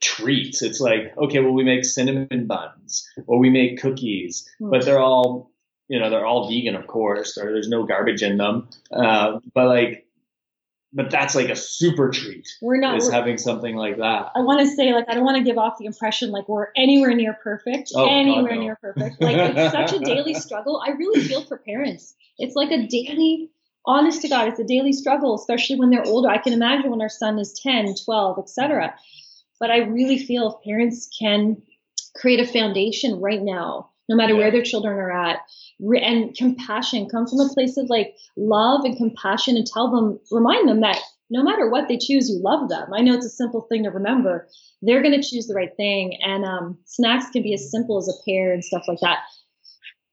[0.01, 4.71] treats, it's like, okay, well, we make cinnamon buns or we make cookies, mm.
[4.71, 5.51] but they're all,
[5.89, 8.69] you know, they're all vegan, of course, or there's no garbage in them.
[8.91, 10.06] Uh, but like
[10.97, 12.49] but that's like a super treat.
[12.63, 14.33] We're not is having something like that.
[14.35, 16.69] I want to say like I don't want to give off the impression like we're
[16.75, 18.61] anywhere near perfect, oh, anywhere God, no.
[18.63, 19.21] near perfect.
[19.21, 20.83] Like it's such a daily struggle.
[20.85, 22.15] I really feel for parents.
[22.39, 23.51] It's like a daily
[23.85, 26.31] honest to God, it's a daily struggle, especially when they're older.
[26.31, 28.95] I can imagine when our son is 10, 12, etc.
[29.61, 31.59] But I really feel if parents can
[32.17, 34.39] create a foundation right now, no matter yeah.
[34.39, 35.41] where their children are at,
[35.81, 40.69] and compassion come from a place of like love and compassion and tell them remind
[40.69, 43.67] them that no matter what they choose you love them i know it's a simple
[43.69, 44.49] thing to remember
[44.81, 48.09] they're going to choose the right thing and um, snacks can be as simple as
[48.09, 49.19] a pear and stuff like that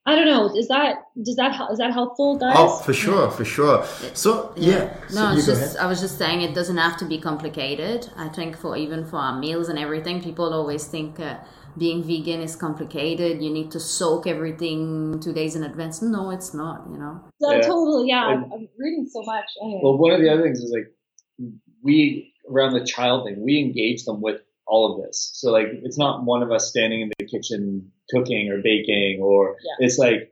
[0.06, 0.53] I don't know.
[0.53, 2.56] Is that does that is that helpful, guys?
[2.58, 3.86] Oh, for sure, for sure.
[4.13, 4.93] So yeah.
[5.13, 8.10] No, so it's just I was just saying it doesn't have to be complicated.
[8.17, 11.38] I think for even for our meals and everything, people always think uh,
[11.77, 13.41] being vegan is complicated.
[13.41, 16.01] You need to soak everything two days in advance.
[16.01, 16.88] No, it's not.
[16.91, 17.21] You know.
[17.41, 17.62] So yeah.
[17.62, 18.25] totally, yeah.
[18.25, 19.45] I'm, I'm, reading so much.
[19.62, 19.81] Anyway.
[19.83, 20.91] Well, one of the other things is like
[21.81, 25.31] we around the child thing, we engage them with all of this.
[25.33, 29.57] So like, it's not one of us standing in the kitchen cooking or baking, or
[29.63, 29.86] Yeah.
[29.86, 30.31] it's like,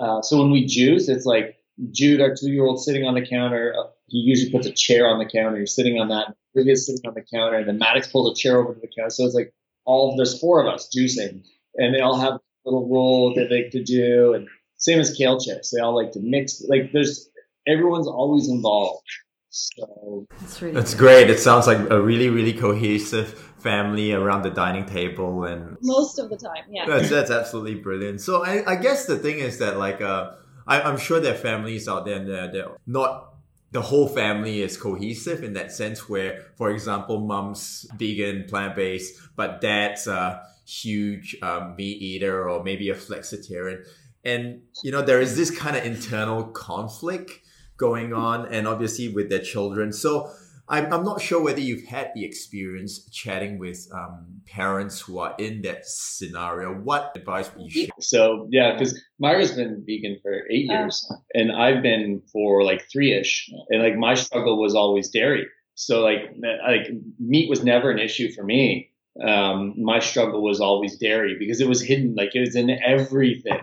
[0.00, 1.56] uh, so when we juice, it's like
[1.90, 3.74] Jude, our two-year-old, sitting on the counter.
[3.76, 5.58] Uh, he usually puts a chair on the counter.
[5.58, 6.34] He's sitting on that.
[6.54, 9.10] Olivia's sitting on the counter, and then Maddox pulls a chair over to the counter.
[9.10, 9.54] So it's like
[9.84, 11.44] all there's four of us juicing,
[11.76, 15.40] and they all have little role that they like to do, and same as kale
[15.40, 15.70] chips.
[15.70, 16.62] They all like to mix.
[16.68, 17.28] Like there's
[17.66, 19.06] everyone's always involved.
[19.50, 21.28] So It's really That's great.
[21.28, 26.30] It sounds like a really, really cohesive family around the dining table, and Most of
[26.30, 26.86] the time, yeah.
[26.86, 28.20] that's that's absolutely brilliant.
[28.20, 30.32] So I, I guess the thing is that like uh,
[30.66, 33.31] I, I'm sure there are families out there that they're not
[33.72, 39.18] the whole family is cohesive in that sense where, for example, mom's vegan, plant based,
[39.34, 43.84] but dad's a huge um, meat eater or maybe a flexitarian.
[44.24, 47.40] And, you know, there is this kind of internal conflict
[47.78, 49.92] going on and obviously with their children.
[49.92, 50.30] So
[50.68, 55.34] I'm, I'm not sure whether you've had the experience chatting with um, parents who are
[55.38, 56.72] in that scenario.
[56.72, 57.88] What advice would you share?
[58.00, 63.12] so yeah, because Myra's been vegan for eight years, and I've been for like three
[63.12, 65.46] ish, and like my struggle was always dairy.
[65.74, 66.34] So like
[66.66, 68.90] like meat was never an issue for me.
[69.26, 73.60] Um, my struggle was always dairy because it was hidden, like it was in everything,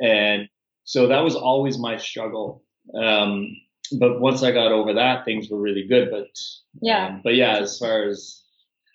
[0.00, 0.48] and
[0.84, 2.64] so that was always my struggle.
[3.00, 3.48] Um,
[3.98, 6.10] but once I got over that, things were really good.
[6.10, 6.28] But
[6.80, 7.06] Yeah.
[7.08, 8.42] um, but yeah, as far as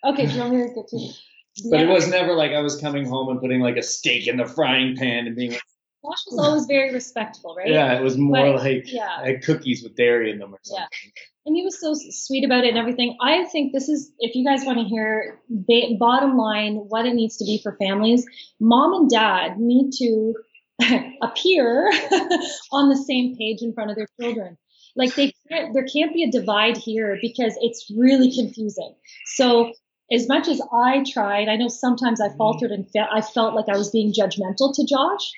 [0.05, 1.09] Okay, do you want me to get to?
[1.71, 4.37] but it was never like I was coming home and putting like a steak in
[4.37, 5.61] the frying pan and being like,
[6.05, 7.67] Josh was always very respectful, right?
[7.69, 9.19] yeah, it was more But, like yeah.
[9.21, 10.81] like cookies with dairy in them or Yeah.
[10.81, 11.11] something.
[11.47, 13.17] and he was so sweet about it and everything.
[13.21, 17.15] I think this is, if you guys want to hear ba- bottom line, what it
[17.15, 18.25] needs to be for families,
[18.59, 20.35] mom and dad need to
[21.23, 21.89] appear
[22.71, 24.57] on the same page in front of their children.
[24.97, 28.95] Like they can't, there can't be a divide here because it's really confusing.
[29.25, 29.71] So
[30.11, 32.37] as much as I tried, I know sometimes I mm-hmm.
[32.37, 35.31] faltered and fe- I felt like I was being judgmental to Josh.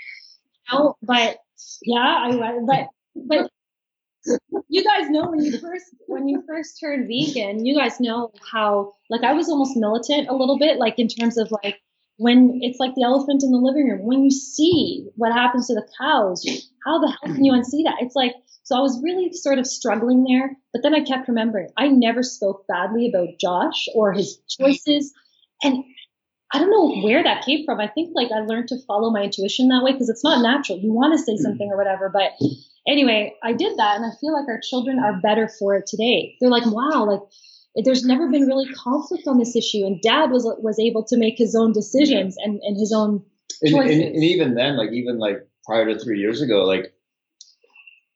[0.71, 1.37] You know, but
[1.83, 3.51] yeah, I but but
[4.67, 8.93] you guys know when you first when you first turned vegan, you guys know how
[9.09, 11.79] like I was almost militant a little bit, like in terms of like
[12.17, 14.03] when it's like the elephant in the living room.
[14.03, 16.45] When you see what happens to the cows,
[16.85, 17.97] how the hell can you unsee that?
[18.01, 18.35] It's like
[18.69, 22.21] so I was really sort of struggling there, but then I kept remembering I never
[22.21, 25.11] spoke badly about Josh or his choices,
[25.63, 25.83] and
[26.53, 27.79] I don't know where that came from.
[27.79, 30.77] I think like I learned to follow my intuition that way because it's not natural.
[30.77, 31.41] You want to say hmm.
[31.41, 32.33] something or whatever, but
[32.87, 36.35] anyway, I did that, and I feel like our children are better for it today.
[36.39, 40.45] They're like, wow, like there's never been really conflict on this issue, and Dad was
[40.59, 43.25] was able to make his own decisions and and his own.
[43.63, 46.93] And, and, and even then, like even like prior to three years ago, like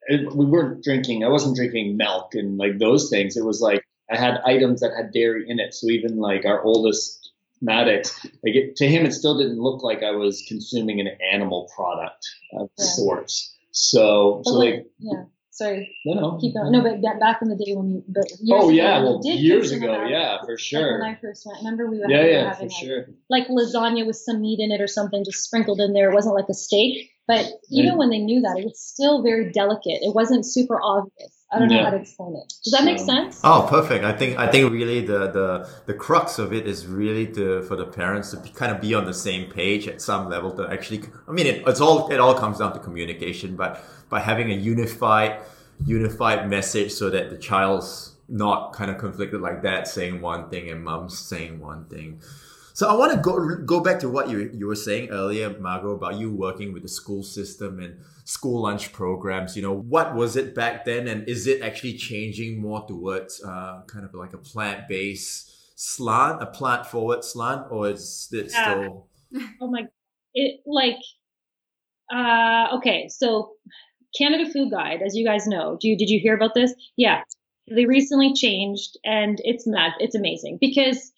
[0.08, 1.24] it, we weren't drinking.
[1.24, 3.38] I wasn't drinking milk and like those things.
[3.38, 5.74] It was like I had items that had dairy in it.
[5.74, 10.04] So even like our oldest Maddox, like it, to him, it still didn't look like
[10.04, 12.86] I was consuming an animal product of Yeah.
[12.86, 13.56] sorts.
[13.72, 16.72] So But so like, like yeah, sorry, no no keep going.
[16.74, 19.40] No, but back in the day when you, but years oh ago yeah, well did
[19.40, 21.00] years ago, animal- yeah, for Like sure.
[21.00, 23.06] when I first went, remember we were yeah, yeah, having for like, sure.
[23.30, 26.12] like lasagna with some meat in it or something just sprinkled in there.
[26.12, 27.12] It wasn't like a steak.
[27.28, 27.98] But even Right.
[28.00, 30.00] when they knew that, it was still very delicate.
[30.02, 31.32] It wasn't super obvious.
[31.54, 32.52] I don't know how to explain it.
[32.64, 33.40] Does that make sense?
[33.44, 34.04] Oh, perfect.
[34.04, 37.76] I think I think really the the the crux of it is really to for
[37.76, 40.68] the parents to be, kind of be on the same page at some level to
[40.70, 41.04] actually.
[41.28, 44.56] I mean, it, it's all it all comes down to communication, but by having a
[44.56, 45.40] unified
[45.86, 50.70] unified message so that the child's not kind of conflicted like that saying one thing
[50.70, 52.20] and mom's saying one thing.
[52.74, 55.92] So I want to go go back to what you you were saying earlier, Margot,
[55.92, 59.56] about you working with the school system and school lunch programs.
[59.56, 63.82] You know, what was it back then, and is it actually changing more towards uh,
[63.88, 68.72] kind of like a plant based slant, a plant forward slant, or is it Yeah.
[68.74, 69.08] still?
[69.62, 69.88] Oh my,
[70.36, 71.00] it like,
[72.14, 73.08] uh, okay.
[73.10, 73.54] So
[74.18, 76.74] Canada Food Guide, as you guys know, do you, did you hear about this?
[76.98, 77.24] Yeah.
[77.74, 79.94] They recently changed and it's mad.
[80.00, 81.12] It's amazing because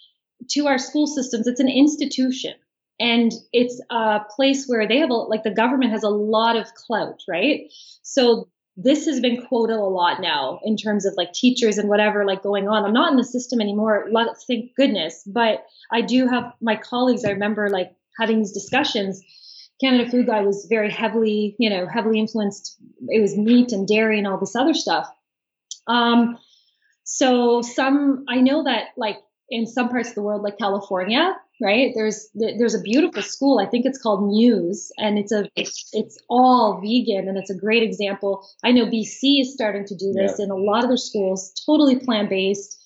[0.52, 2.54] to our school systems, it's an institution
[3.00, 6.74] and it's a place where they have a, like the government has a lot of
[6.74, 7.72] clout, right?
[8.04, 12.26] So this has been quoted a lot now in terms of like teachers and whatever
[12.26, 12.84] like going on.
[12.84, 14.10] I'm not in the system anymore,
[14.48, 17.26] thank goodness, but I do have my colleagues.
[17.26, 19.22] I remember like having these discussions.
[19.82, 22.78] Canada Food Guide was very heavily, you know, heavily influenced.
[23.10, 25.10] It was meat and dairy and all this other stuff.
[25.88, 26.38] Um,
[27.04, 29.18] so some, I know that like
[29.50, 31.92] in some parts of the world, like California, right?
[31.96, 33.60] There's there's a beautiful school.
[33.60, 37.58] I think it's called Muse, and it's a it's, it's all vegan, and it's a
[37.58, 38.48] great example.
[38.64, 40.46] I know BC is starting to do this yeah.
[40.46, 42.78] in a lot of their schools, totally plant based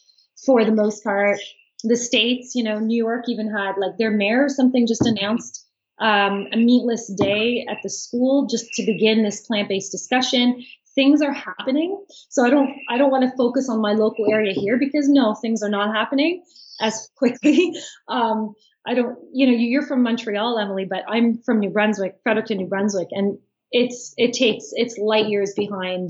[0.46, 1.40] for the most part.
[1.84, 5.66] The states, you know, New York even had like their mayor or something just announced
[6.00, 10.64] um, a meatless day at the school just to begin this plant based discussion
[11.00, 12.04] things are happening.
[12.28, 15.34] So I don't I don't want to focus on my local area here because no,
[15.34, 16.44] things are not happening
[16.82, 17.74] as quickly.
[18.10, 18.54] Um,
[18.86, 22.68] I don't, you know, you're from Montreal, Emily, but I'm from New Brunswick, Fredericton, New
[22.68, 23.38] Brunswick, and
[23.72, 26.10] it's it takes it's light years behind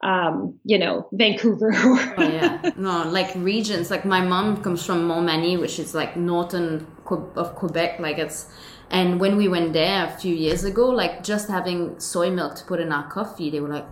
[0.00, 1.72] um, you know, Vancouver.
[1.74, 2.70] oh, yeah.
[2.76, 3.90] No, like regions.
[3.90, 7.98] Like my mom comes from Montmagny, which is like northern of Quebec.
[7.98, 8.46] Like it's,
[8.90, 12.64] and when we went there a few years ago, like just having soy milk to
[12.64, 13.86] put in our coffee, they were like,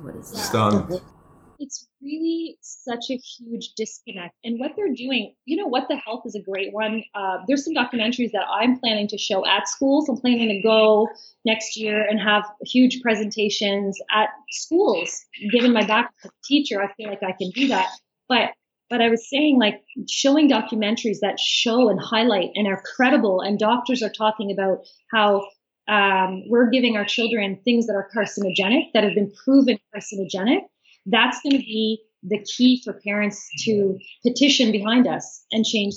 [0.00, 0.38] what is that?
[0.38, 1.00] Stunned
[1.58, 4.34] it's really such a huge disconnect.
[4.44, 7.02] And what they're doing, you know, what the health is a great one.
[7.14, 10.08] Uh, there's some documentaries that I'm planning to show at schools.
[10.08, 11.08] I'm planning to go
[11.44, 15.24] next year and have huge presentations at schools.
[15.52, 17.88] Given my background as a teacher, I feel like I can do that.
[18.28, 18.50] But
[18.88, 23.58] but I was saying like showing documentaries that show and highlight and are credible, and
[23.58, 25.44] doctors are talking about how
[25.88, 30.60] um, we're giving our children things that are carcinogenic, that have been proven carcinogenic,
[31.06, 35.94] that's going to be the key for parents to petition behind us and change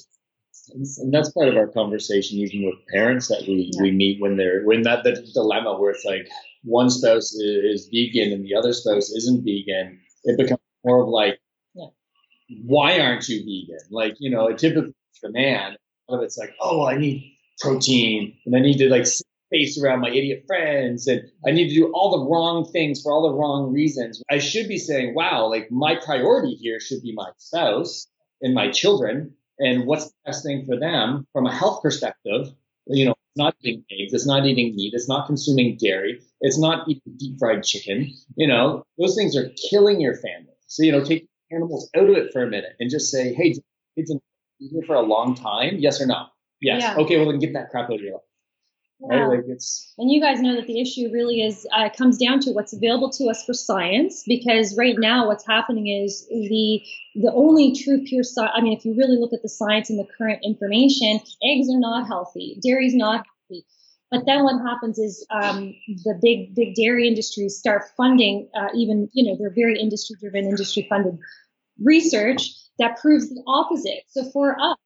[0.71, 3.81] and that's part of our conversation even with parents that we, yeah.
[3.81, 6.27] we meet when they're when that the dilemma where it's like
[6.63, 11.39] one spouse is, vegan and the other spouse isn't vegan it becomes more of like
[11.73, 11.87] yeah.
[12.65, 15.75] why aren't you vegan like you know typically the man
[16.07, 19.05] of it's like oh i need protein and i need to like
[19.49, 23.11] face around my idiot friends and I need to do all the wrong things for
[23.11, 24.21] all the wrong reasons.
[24.29, 28.07] I should be saying, wow, like my priority here should be my spouse
[28.41, 32.47] and my children and what's the best thing for them from a health perspective.
[32.87, 36.57] You know, it's not eating eggs, it's not eating meat, it's not consuming dairy, it's
[36.57, 38.11] not eating deep fried chicken.
[38.35, 40.53] You know, those things are killing your family.
[40.67, 43.55] So, you know, take animals out of it for a minute and just say, hey,
[43.95, 44.13] kids
[44.57, 45.75] here for a long time?
[45.77, 46.27] Yes or no?
[46.61, 46.81] Yes.
[46.81, 46.95] Yeah.
[47.03, 48.21] Okay, well then get that crap out of your life.
[49.01, 49.25] Right?
[49.25, 52.51] Like it's and you guys know that the issue really is uh, comes down to
[52.51, 56.81] what's available to us for science because right now what's happening is the
[57.15, 58.51] the only true pure science.
[58.53, 61.79] I mean, if you really look at the science and the current information, eggs are
[61.79, 63.65] not healthy, dairy's not healthy.
[64.11, 69.09] But then what happens is um, the big big dairy industries start funding uh, even
[69.13, 71.17] you know they're very industry driven, industry funded
[71.81, 74.03] research that proves the opposite.
[74.09, 74.77] So for us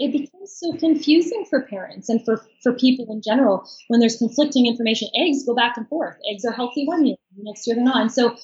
[0.00, 4.66] it becomes so confusing for parents and for, for people in general when there's conflicting
[4.66, 5.08] information.
[5.14, 6.16] Eggs go back and forth.
[6.32, 8.00] Eggs are healthy one year, next year they're not.
[8.00, 8.34] And so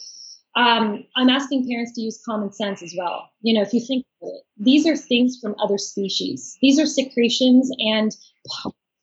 [0.55, 3.31] um, I'm asking parents to use common sense as well.
[3.41, 6.59] You know, if you think it, these are things from other species.
[6.61, 8.15] These are secretions and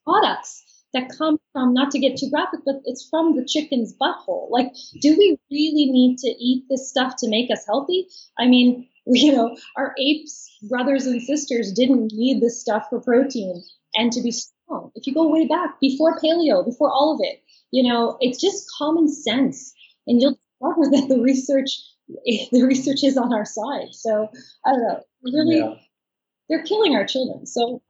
[0.06, 0.63] products
[0.94, 4.52] that come from, not to get too graphic, but it's from the chicken's butthole.
[4.52, 8.08] Like, do we really need to eat this stuff to make us healthy?
[8.38, 13.62] I mean, you know, our apes brothers and sisters didn't need this stuff for protein
[13.96, 14.92] and to be strong.
[14.96, 18.72] If you go way back before paleo, before all of it, you know, it's just
[18.78, 19.74] common sense,
[20.08, 21.70] and you'll discover that the research,
[22.52, 23.89] the research is on our side.
[23.92, 24.30] So
[24.66, 25.74] I don't know, really, yeah.
[26.50, 27.46] they're killing our children.
[27.46, 27.82] So.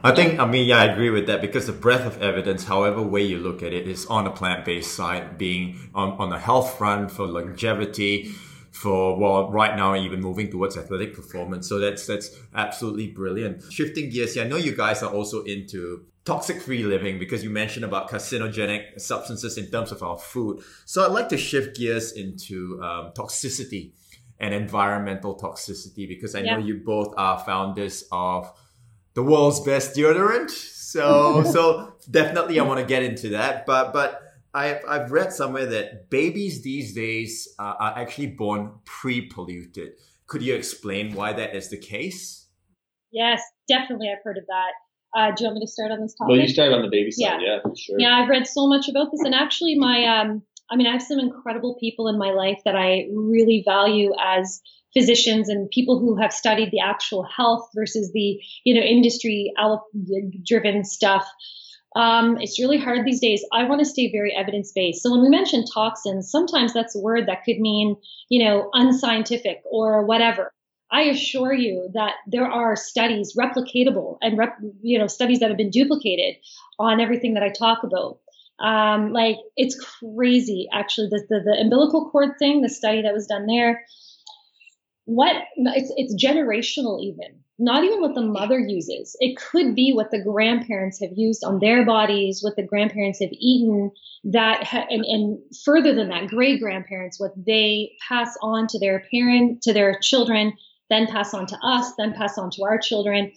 [0.00, 3.02] I think, I mean, yeah, I agree with that because the breadth of evidence, however
[3.02, 6.78] way you look at it, is on the plant-based side, being on, on the health
[6.78, 8.32] front for longevity,
[8.78, 11.68] for well right now even moving towards athletic performance.
[11.68, 13.72] So that's that's absolutely brilliant.
[13.72, 17.50] Shifting gears here i know you guys are also into toxic free living because you
[17.50, 20.62] mentioned about carcinogenic substances in terms of our food.
[20.84, 23.92] So i'd like to shift gears into um, toxicity
[24.38, 26.52] and environmental toxicity because i yeah.
[26.52, 28.52] know you both are founders of
[29.14, 30.50] the world's best deodorant.
[30.50, 33.66] So so definitely i want to get into that.
[33.66, 34.27] But but
[34.58, 39.92] I've, I've read somewhere that babies these days uh, are actually born pre-polluted.
[40.26, 42.48] Could you explain why that is the case?
[43.12, 44.08] Yes, definitely.
[44.10, 44.72] I've heard of that.
[45.16, 46.30] Uh, do you want me to start on this topic?
[46.30, 47.96] Well, you start on the baby side, yeah, yeah sure.
[47.98, 51.02] Yeah, I've read so much about this, and actually, my um, I mean, I have
[51.02, 54.60] some incredible people in my life that I really value as
[54.92, 59.52] physicians and people who have studied the actual health versus the you know industry
[60.44, 61.26] driven stuff
[61.96, 63.44] um, it's really hard these days.
[63.52, 65.02] I want to stay very evidence based.
[65.02, 67.96] So when we mention toxins, sometimes that's a word that could mean,
[68.28, 70.52] you know, unscientific or whatever.
[70.90, 75.58] I assure you that there are studies replicatable and rep, you know studies that have
[75.58, 76.36] been duplicated
[76.78, 78.20] on everything that I talk about.
[78.58, 81.08] Um, like it's crazy, actually.
[81.08, 83.84] The, the the umbilical cord thing, the study that was done there.
[85.04, 89.16] What it's it's generational even not even what the mother uses.
[89.18, 93.32] It could be what the grandparents have used on their bodies, what the grandparents have
[93.32, 93.90] eaten,
[94.24, 99.04] that ha- and, and further than that, great grandparents, what they pass on to their
[99.10, 100.52] parent, to their children,
[100.88, 103.32] then pass on to us, then pass on to our children.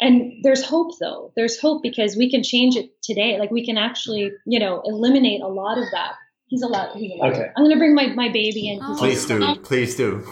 [0.00, 1.32] And there's hope though.
[1.34, 3.38] There's hope because we can change it today.
[3.38, 6.12] Like we can actually, you know, eliminate a lot of that.
[6.46, 6.96] He's allowed.
[6.96, 7.32] He's allowed.
[7.32, 7.50] Okay.
[7.56, 8.80] I'm gonna bring my, my baby in.
[8.82, 8.96] Oh.
[8.98, 9.56] Please do.
[9.56, 10.26] Please do.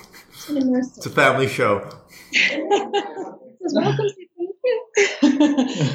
[0.49, 1.79] Gonna nurse It's a family show.
[3.71, 4.85] welcome to thank you.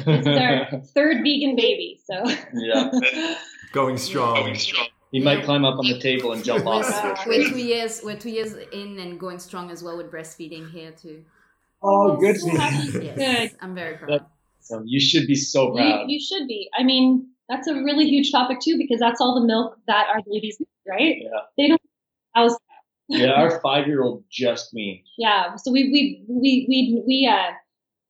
[0.06, 2.24] it's our third vegan baby, so
[2.54, 2.90] Yeah.
[3.72, 4.34] Going strong.
[4.36, 4.86] Going strong.
[5.12, 6.88] He might climb up on the table and jump off.
[7.04, 7.48] We're, of we're it.
[7.50, 8.00] two years.
[8.02, 11.24] We're two years in and going strong as well with breastfeeding here too.
[11.82, 12.36] Oh, good.
[12.44, 13.50] Yes, Good.
[13.60, 14.24] I'm very proud.
[14.60, 16.04] So you should be so You, proud.
[16.10, 16.68] you should be.
[16.76, 20.20] I mean, that's a really huge topic too because that's all the milk that our
[20.32, 21.16] babies need, right?
[21.20, 21.28] Yeah.
[21.58, 21.80] They don't.
[22.34, 22.56] House.
[23.08, 25.04] Yeah, our five-year-old just me.
[25.18, 25.56] Yeah.
[25.56, 27.52] So we we we we we uh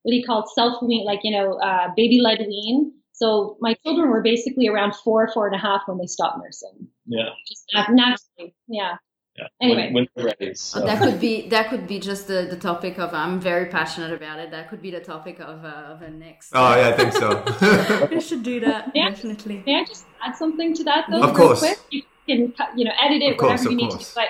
[0.02, 0.48] what do you call it?
[0.50, 2.92] Self wean, like you know, uh, baby led wean.
[3.12, 6.88] So my children were basically around four, four and a half when they stopped nursing.
[7.06, 7.28] Yeah.
[7.48, 8.54] Just naturally.
[8.68, 8.96] Yeah.
[9.36, 9.46] Yeah.
[9.60, 9.84] Anyway.
[9.92, 10.54] when, when we're ready.
[10.54, 10.82] So.
[10.82, 14.12] Oh, that could be that could be just the, the topic of I'm very passionate
[14.12, 14.50] about it.
[14.52, 16.50] That could be the topic of uh, of a next.
[16.54, 18.08] Oh yeah, I think so.
[18.10, 19.10] we should do that Yeah.
[19.10, 19.62] definitely.
[19.66, 21.22] May I just add something to that though?
[21.22, 21.60] Of course.
[21.60, 21.78] Quick?
[21.90, 24.10] You can you know edit it Of course, whatever you need course.
[24.10, 24.14] to.
[24.14, 24.28] But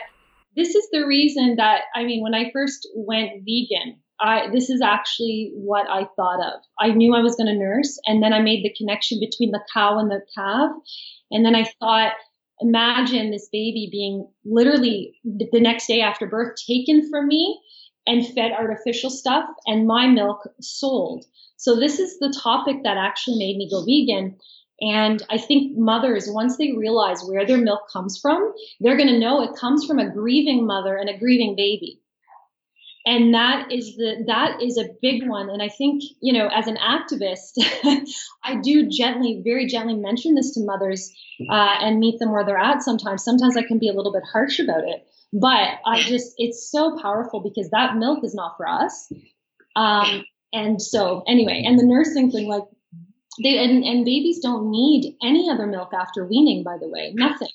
[0.57, 4.80] this is the reason that I mean, when I first went vegan, I this is
[4.80, 6.61] actually what I thought of.
[6.78, 9.64] I knew I was going to nurse, and then I made the connection between the
[9.72, 10.70] cow and the calf,
[11.30, 12.12] and then I thought.
[12.61, 17.61] Imagine this baby being literally the next day after birth taken from me
[18.07, 21.24] and fed artificial stuff and my milk sold.
[21.57, 24.38] So this is the topic that actually made me go vegan.
[24.81, 29.18] And I think mothers, once they realize where their milk comes from, they're going to
[29.18, 32.01] know it comes from a grieving mother and a grieving baby.
[33.07, 35.51] And that is the that is a big one.
[35.51, 37.53] And I think you know, as an activist,
[38.45, 41.12] I do gently, very gently mention this to mothers
[41.51, 42.83] uh, and meet them where they're at.
[42.83, 46.70] Sometimes, sometimes I can be a little bit harsh about it, but I just it's
[46.70, 49.12] so powerful because that milk is not for us.
[49.77, 52.64] Um, and so anyway, and the nursing thing, like
[53.43, 57.49] they and, and babies don't need any other milk after weaning, by the way, nothing.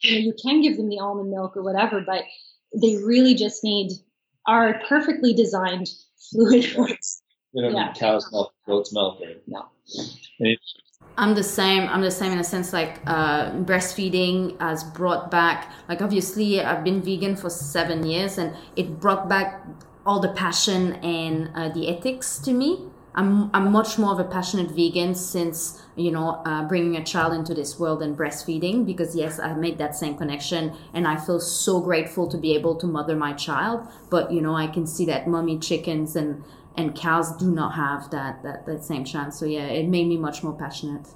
[0.00, 2.24] You know, you can give them the almond milk or whatever, but
[2.80, 3.90] they really just need
[4.46, 5.88] our perfectly designed
[6.30, 7.22] fluid source.
[7.52, 7.86] You don't Yeah.
[7.86, 9.20] need cow's milk, goat's milk.
[9.20, 9.64] Or, No.
[11.16, 11.88] I'm the same.
[11.88, 12.72] I'm the same in a sense.
[12.72, 15.70] Like uh, breastfeeding has brought back.
[15.88, 19.64] Like obviously, I've been vegan for seven years, and it brought back
[20.04, 22.88] all the passion and uh, the ethics to me.
[23.14, 27.32] I'm I'm much more of a passionate vegan since you know uh, bringing a child
[27.32, 31.40] into this world and breastfeeding because yes, I made that same connection, and I feel
[31.40, 33.86] so grateful to be able to mother my child.
[34.10, 36.42] But you know, I can see that mummy chickens and
[36.76, 39.38] and cows do not have that that, that same chance.
[39.38, 41.06] So yeah, it made me much more passionate.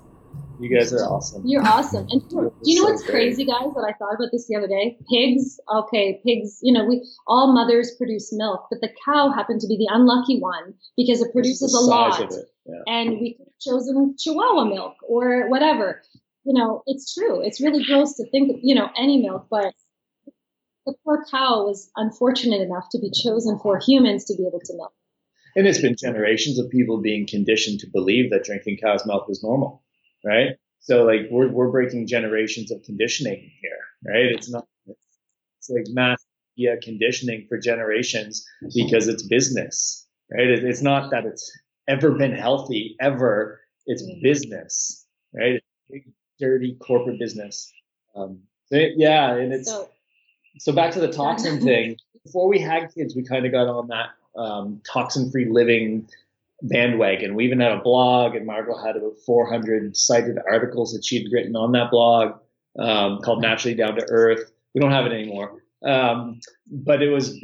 [0.60, 1.42] You guys are awesome.
[1.46, 2.06] You're awesome.
[2.10, 3.12] And do you know So what's great.
[3.12, 3.70] crazy, guys?
[3.74, 4.98] That I thought about this the other day.
[5.08, 6.58] Pigs, okay, pigs.
[6.62, 10.40] You know, we all mothers produce milk, but the cow happened to be the unlucky
[10.40, 12.20] one because it produces a lot.
[12.66, 12.74] Yeah.
[12.86, 16.02] and we could have chosen Chihuahua milk or whatever.
[16.44, 17.40] You know, it's true.
[17.40, 19.72] It's really gross to think, of, you know, any milk, but
[20.86, 24.74] the poor cow was unfortunate enough to be chosen for humans to be able to
[24.76, 24.92] milk.
[25.54, 29.42] And it's been generations of people being conditioned to believe that drinking cow's milk is
[29.42, 29.82] normal,
[30.24, 30.50] right?
[30.80, 34.26] So like we're we're breaking generations of conditioning here, right?
[34.26, 36.24] It's not it's like mass
[36.56, 40.46] media conditioning for generations because it's business, right?
[40.48, 41.50] It, it's not that it's
[41.88, 43.60] ever been healthy ever.
[43.86, 44.22] It's Mm.
[44.22, 45.54] business, right?
[45.54, 47.72] It's big, dirty corporate business.
[48.14, 49.88] Um, so it- yeah, and it's So
[50.58, 51.96] so back to the toxin thing.
[52.24, 56.08] Before we had kids, we kind of got on that um, toxin-free living
[56.62, 57.34] bandwagon.
[57.34, 61.56] We even had a blog, and Margot had about 400 cited articles that she'd written
[61.56, 62.38] on that blog
[62.78, 67.38] um, called "Naturally Down to Earth." We don't have it anymore, um, but it was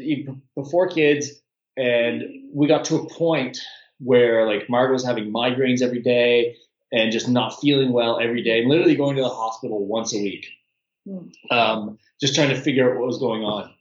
[0.55, 1.31] before kids,
[1.77, 3.59] and we got to a point
[3.99, 6.57] where like Margot was having migraines every day
[6.93, 10.19] and just not feeling well every day, and literally going to the hospital once a
[10.19, 10.47] week
[11.51, 13.73] um, just trying to figure out what was going on.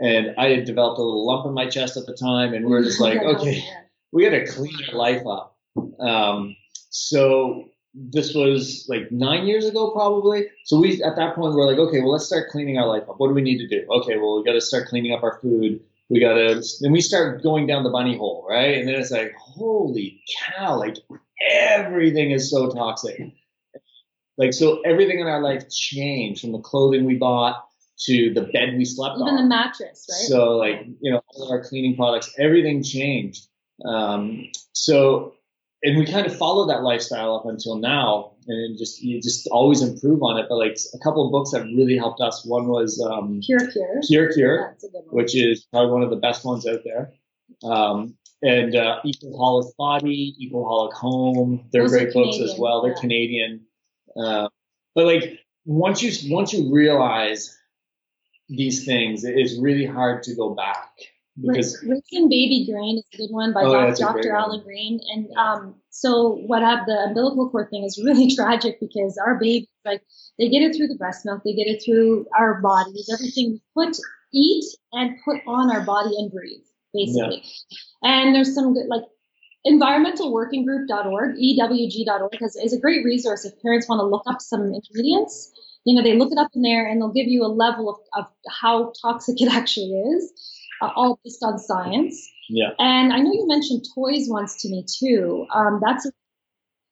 [0.00, 2.74] And I had developed a little lump in my chest at the time, and we
[2.74, 3.64] are just like, okay,
[4.12, 5.56] we had to clean our life up.
[5.98, 6.54] Um,
[6.90, 10.46] so this was like nine years ago, probably.
[10.64, 13.02] So we, at that point, we we're like, okay, well, let's start cleaning our life
[13.08, 13.18] up.
[13.18, 13.86] What do we need to do?
[13.90, 15.80] Okay, well, we got to start cleaning up our food.
[16.08, 18.78] We got to, then we start going down the bunny hole, right?
[18.78, 20.96] And then it's like, holy cow, like
[21.50, 23.32] everything is so toxic.
[24.36, 27.66] Like, so everything in our life changed from the clothing we bought
[28.06, 29.22] to the bed we slept on.
[29.22, 29.42] even on.
[29.42, 30.28] the mattress, right?
[30.28, 33.46] So like, you know, all of our cleaning products, everything changed.
[33.84, 35.34] Um, so,
[35.82, 39.82] and we kind of followed that lifestyle up until now, and just you just always
[39.82, 40.46] improve on it.
[40.48, 42.44] But like a couple of books that really helped us.
[42.44, 44.00] One was um, Pure Cure.
[44.02, 45.04] Cure, a good one.
[45.10, 47.12] which is probably one of the best ones out there.
[47.62, 52.82] Um, and uh, Ecoholic Body, Ecoholic Home, they're Those great books as well.
[52.82, 53.00] They're yeah.
[53.00, 53.66] Canadian.
[54.16, 54.48] Uh,
[54.94, 57.56] but like once you once you realize
[58.48, 60.90] these things, it is really hard to go back
[61.40, 64.22] because Raising Baby Green is a good one by Oh, yeah, Doc- that's a great
[64.24, 64.36] Dr.
[64.36, 65.00] Alan Greene.
[65.14, 69.68] And um, so what happened, the umbilical cord thing is really tragic because our babies,
[69.84, 70.02] like,
[70.38, 73.62] they get it through the breast milk, they get it through our bodies, everything we
[73.74, 73.96] put,
[74.34, 77.42] eat, and put on our body and breathe, basically.
[78.02, 79.04] And there's some good, like,
[79.66, 85.52] environmentalworkinggroup.org, ewg.org, has, is a great resource if parents want to look up some ingredients.
[85.84, 87.96] You know, they look it up in there and they'll give you a level of,
[88.14, 90.32] of how toxic it actually is,
[90.82, 92.28] uh, all based on science.
[92.48, 95.46] yeah, And I know you mentioned toys once to me too.
[95.54, 96.08] Um, that's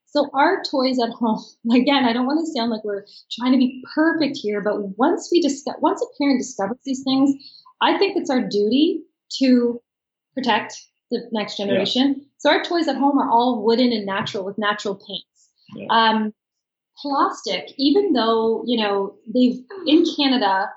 [0.07, 1.45] so our toys at home.
[1.72, 5.28] Again, I don't want to sound like we're trying to be perfect here, but once
[5.30, 7.32] we discuss, once a parent discovers these things,
[7.80, 9.03] I think it's our duty
[9.38, 9.80] to
[10.34, 10.74] protect
[11.11, 12.26] the next generation.
[12.38, 15.51] So our toys at home are all wooden and natural with natural paints.
[15.74, 15.86] Yeah.
[15.91, 16.34] Um,
[17.01, 20.68] plastic, even though you know they've in Canada,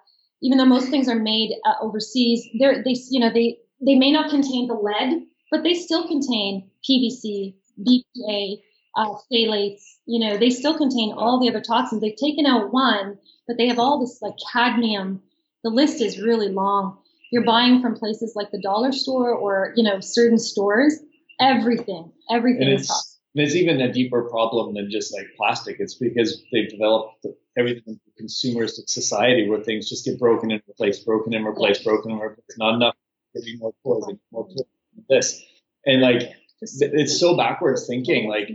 [0.43, 4.11] even though most things are made uh, overseas, they're they you know they they may
[4.11, 8.57] not contain the lead, but they still contain PVC, BPA,
[8.95, 9.81] uh, phthalates.
[10.05, 12.01] You know, they still contain all the other toxins.
[12.01, 13.17] They've taken out one,
[13.47, 15.21] but they have all this like cadmium.
[15.63, 16.97] The list is really long.
[17.31, 20.99] You're buying from places like the dollar store or you know certain stores.
[21.39, 23.12] Everything, everything is toxic.
[23.35, 25.77] It's there's even a deeper problem than just like plastic.
[25.79, 27.25] It's because they've developed
[27.57, 32.11] everything into consumeristic society where things just get broken and replaced, broken and replaced, broken
[32.11, 32.57] and replaced.
[32.57, 32.95] Not enough.
[33.35, 34.65] Give me more toys, give more toys.
[35.09, 35.43] This
[35.85, 36.31] and like
[36.61, 38.29] it's so backwards thinking.
[38.29, 38.49] Like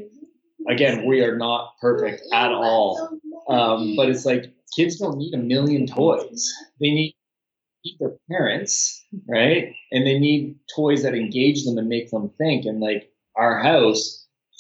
[0.69, 3.19] again, we are not perfect at all.
[3.49, 6.53] Um, but it's like kids don't need a million toys.
[6.81, 7.17] They need
[7.99, 9.75] their parents, right?
[9.93, 12.67] And they need toys that engage them and make them think.
[12.67, 14.18] And like our house,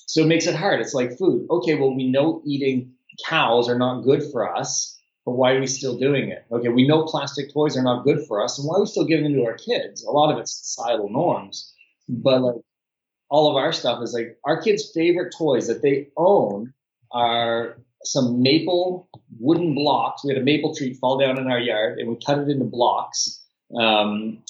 [0.08, 0.80] so it makes it hard.
[0.80, 1.46] It's like food.
[1.50, 2.92] Okay, well we know eating
[3.26, 6.46] cows are not good for us, but why are we still doing it?
[6.50, 9.04] Okay, we know plastic toys are not good for us, and why are we still
[9.04, 10.02] giving them to our kids?
[10.02, 11.74] A lot of it's societal norms,
[12.08, 12.54] but like
[13.28, 16.72] all of our stuff is like our kids' favorite toys that they own
[17.12, 20.24] are some maple wooden blocks.
[20.24, 22.64] We had a maple tree fall down in our yard, and we cut it into
[22.64, 23.44] blocks.
[23.78, 24.42] Um,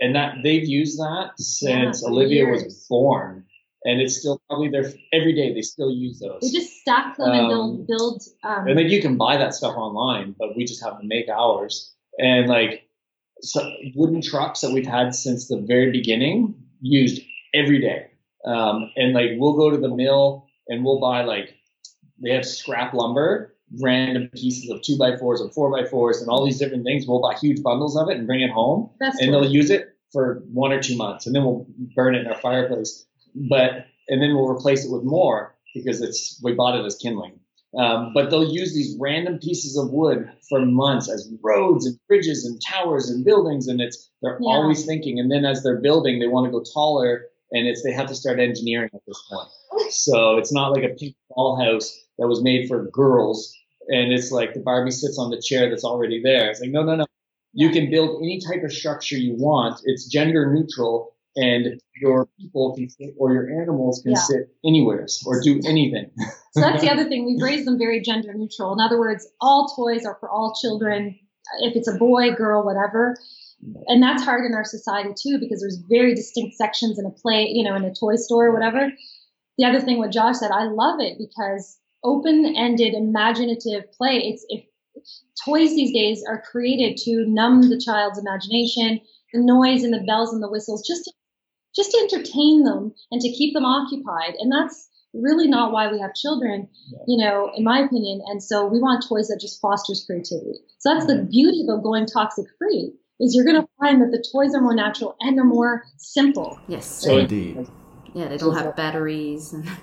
[0.00, 3.44] and that they've used that since Yeah, Olivia was born,
[3.84, 5.52] and it's still probably there every day.
[5.54, 6.40] They still use those.
[6.42, 8.22] We just stack them and Um, build build.
[8.44, 11.28] Um, And like you can buy that stuff online, but we just have to make
[11.28, 11.92] ours.
[12.18, 12.86] And like
[13.42, 17.22] so wooden trucks that we've had since the very beginning, used
[17.54, 18.06] every day.
[18.44, 21.54] Um, and like we'll go to the mill and we'll buy like
[22.22, 26.28] they have scrap lumber, random pieces of two by fours and four by fours and
[26.28, 27.06] all these different things.
[27.06, 29.40] We'll buy huge bundles of it and bring it home that's and cool.
[29.42, 32.34] they'll use it for one or two months and then we'll burn it in our
[32.40, 36.96] fireplace but and then we'll replace it with more because it's we bought it as
[36.96, 37.38] kindling.
[37.78, 42.44] Um, but they'll use these random pieces of wood for months as roads and bridges
[42.44, 44.48] and towers and buildings and it's they're Yeah.
[44.54, 45.20] always thinking.
[45.20, 48.14] And then as they're building they want to go taller and it's they have to
[48.14, 49.48] start engineering at this point.
[49.92, 53.54] So it's not like a pink dollhouse that was made for girls
[53.88, 56.50] and it's like the barbie sits on the chair that's already there.
[56.50, 57.06] It's like no no no.
[57.52, 59.80] You can build any type of structure you want.
[59.84, 64.18] It's gender neutral, and your people can sit, or your animals can Yeah.
[64.18, 66.10] sit anywhere or do anything.
[66.52, 67.24] So that's the other thing.
[67.24, 68.72] We've raised them very gender neutral.
[68.72, 71.18] In other words, all toys are for all children,
[71.60, 73.16] if it's a boy, girl, whatever.
[73.88, 77.46] And that's hard in our society too, because there's very distinct sections in a play,
[77.52, 78.90] you know, in a toy store or whatever.
[79.58, 84.16] The other thing, what Josh said, I love it because open-ended, imaginative play.
[84.16, 84.64] It's if
[85.44, 89.00] toys these days are created to numb the child's imagination,
[89.34, 91.12] the noise and the bells and the whistles, just to,
[91.74, 94.34] just to entertain them and to keep them occupied.
[94.38, 96.68] And that's really not why we have children,
[97.06, 98.22] you know, in my opinion.
[98.28, 100.60] And so we want toys that just fosters creativity.
[100.78, 104.24] So that's the beauty of going toxic free is you're going to find that the
[104.32, 106.58] toys are more natural and they're more simple.
[106.68, 106.86] Yes.
[106.86, 107.66] So Indeed.
[108.14, 109.52] yeah, they don't have batteries.
[109.52, 109.66] and-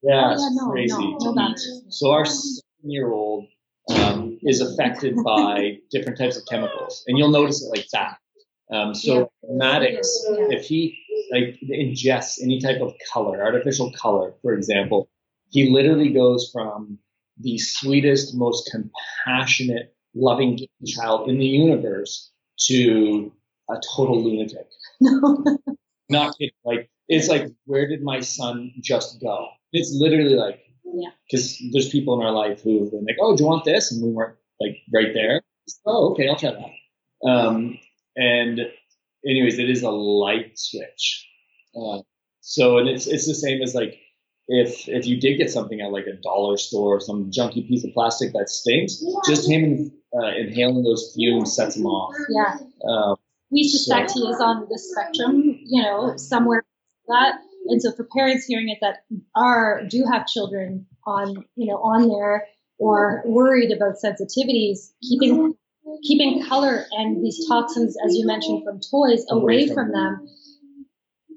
[0.00, 0.92] Yeah, it's Yeah, no, crazy.
[0.94, 1.34] no, no to eat.
[1.36, 1.82] batteries.
[1.88, 3.46] So our seven-year-old
[3.96, 8.16] um, is affected by different types of chemicals, and you'll notice it like that.
[8.72, 10.46] Um, so Maddox, Yeah.
[10.50, 10.96] if he
[11.32, 15.08] like ingests any type of color, artificial color, for example,
[15.50, 16.98] he literally goes from
[17.40, 22.30] the sweetest, most compassionate, loving child in the universe
[22.66, 23.32] to
[23.70, 24.66] a total lunatic.
[25.00, 25.44] No.
[26.10, 26.54] Not kidding.
[26.64, 29.48] Like It's like, where did my son just go?
[29.72, 31.10] It's literally like, Yeah.
[31.30, 33.92] Because there's people in our life who have been like, oh, do you want this?
[33.92, 35.42] And we weren't like right there.
[35.86, 37.28] Oh, okay, I'll try that.
[37.28, 37.78] Um,
[38.16, 38.60] and
[39.26, 41.26] anyways, it is a light switch.
[41.76, 42.02] Uh,
[42.40, 43.98] so and it's it's the same as like
[44.48, 47.92] if if you did get something at like a dollar store, some junky piece of
[47.92, 52.14] plastic that stinks, just him uh, inhaling those fumes sets him off.
[52.30, 52.56] Yeah.
[52.88, 53.16] Um,
[53.50, 56.64] we suspect he is on the spectrum, you know, somewhere
[57.06, 57.40] like that.
[57.66, 59.04] And so for parents hearing it that
[59.34, 62.46] are do have children on, you know, on there
[62.78, 65.54] or worried about sensitivities, keeping
[66.02, 70.28] keeping color and these toxins, as you mentioned, from toys away, Away from from them.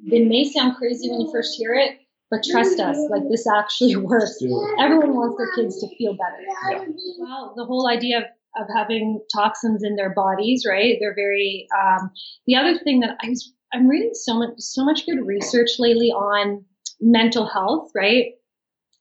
[0.06, 2.00] It may sound crazy when you first hear it,
[2.30, 4.42] but trust us, like this actually works.
[4.80, 6.42] Everyone wants their kids to feel better.
[6.72, 6.86] Yeah.
[7.20, 8.24] Well, the whole idea of,
[8.58, 10.98] of having toxins in their bodies, right?
[11.00, 11.68] They're very.
[11.78, 12.12] Um,
[12.48, 16.12] the other thing that I was, I'm reading so much, so much good research lately
[16.12, 16.66] on
[17.00, 18.34] mental health, right?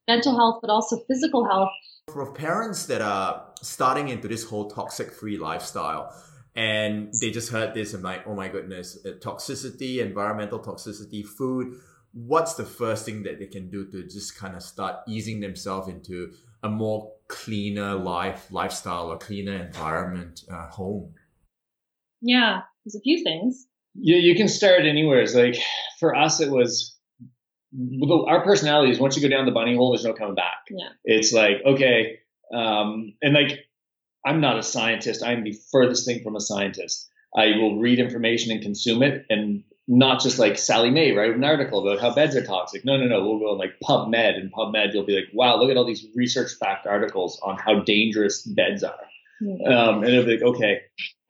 [0.09, 1.71] Mental health, but also physical health.
[2.13, 6.15] For parents that are starting into this whole toxic free lifestyle
[6.57, 11.75] and they just heard this and like, oh my goodness, uh, toxicity, environmental toxicity, food.
[12.13, 15.89] What's the first thing that they can do to just kind of start easing themselves
[15.89, 16.33] into
[16.63, 21.15] a more cleaner life, lifestyle, or cleaner environment, uh, home?
[22.21, 23.67] Yeah, there's a few things.
[23.95, 25.21] you, you can start anywhere.
[25.21, 25.57] It's like
[26.01, 26.97] for us, it was
[27.73, 28.99] well, our personalities.
[28.99, 30.67] Once you go down the bunny hole, there's no coming back.
[30.69, 30.89] Yeah.
[31.05, 32.19] It's like okay,
[32.53, 33.61] um, and like
[34.25, 35.23] I'm not a scientist.
[35.23, 37.09] I'm the furthest thing from a scientist.
[37.37, 41.45] I will read information and consume it, and not just like Sally Mae write an
[41.45, 42.85] article about how beds are toxic.
[42.85, 43.25] No, no, no.
[43.25, 46.07] We'll go on like PubMed, and PubMed you'll be like, wow, look at all these
[46.15, 48.99] research fact articles on how dangerous beds are.
[49.43, 49.73] Mm.
[49.73, 50.81] Um, and it'll be like, okay,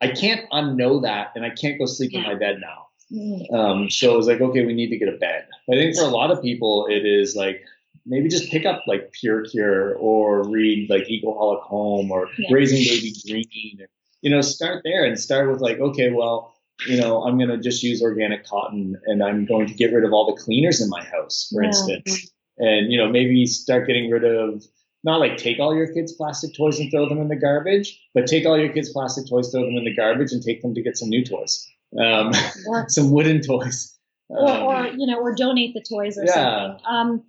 [0.01, 2.87] I can't unknow that, and I can't go sleep in my bed now.
[3.11, 3.53] Mm.
[3.53, 5.47] Um, so it was like, okay, we need to get a bed.
[5.69, 7.63] I think for a lot of people, it is like
[8.05, 12.47] maybe just pick up like Pure Cure or read like Ecoholic Home or Yeah.
[12.51, 13.87] Raising Baby Green.
[14.21, 16.53] You know, start there and start with like, okay, well,
[16.87, 20.13] you know, I'm gonna just use organic cotton and I'm going to get rid of
[20.13, 21.67] all the cleaners in my house, for Yeah.
[21.69, 22.31] instance.
[22.57, 24.63] And you know, maybe start getting rid of
[25.03, 28.27] not like take all your kids' plastic toys and throw them in the garbage, but
[28.27, 30.81] take all your kids' plastic toys, throw them in the garbage, and take them to
[30.83, 31.67] get some new toys,
[31.99, 32.31] um,
[32.87, 33.97] some wooden toys.
[34.29, 36.33] or, Um, or you know, or donate the toys or Yeah.
[36.77, 36.85] something.
[36.87, 37.23] Um,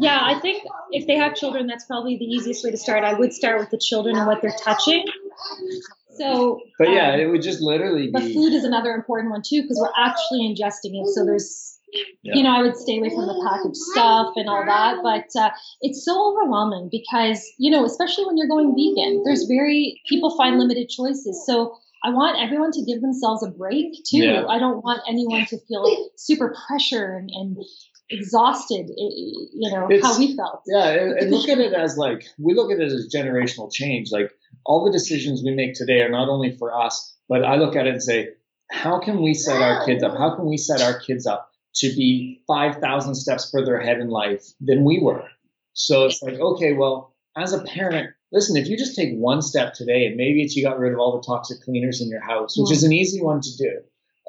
[0.00, 3.04] yeah, I think if they have children, that's probably the easiest way to start.
[3.04, 5.04] I would start with the children and what they're touching.
[6.16, 9.42] So, but yeah, um, it would just literally But be food is another important one
[9.46, 11.08] too because we're actually ingesting it.
[11.14, 11.78] So there's,
[12.22, 12.34] Yeah.
[12.34, 14.98] you know, I would stay away from the packaged stuff and all that.
[15.02, 20.00] But uh, it's so overwhelming because, you know, especially when you're going vegan, there's very,
[20.08, 21.42] people find limited choices.
[21.46, 24.18] So I want everyone to give themselves a break too.
[24.18, 24.46] Yeah.
[24.46, 27.56] I don't want anyone to feel super pressure and, and
[28.10, 30.62] exhausted, you know, It's- how we felt.
[30.66, 34.10] Yeah, and, and look at it as like we look at it as generational change.
[34.10, 34.30] Like
[34.66, 37.86] all the decisions we make today are not only for us, but I look at
[37.86, 38.30] it and say,
[38.70, 40.16] how can we set our kids up?
[40.16, 44.08] How can we set our kids up to be five thousand steps further ahead in
[44.08, 45.24] life than we were?
[45.72, 49.72] So it's like, okay, well, as a parent, listen, if you just take one step
[49.74, 52.56] today, and maybe it's you got rid of all the toxic cleaners in your house,
[52.58, 53.80] which is an easy one to do.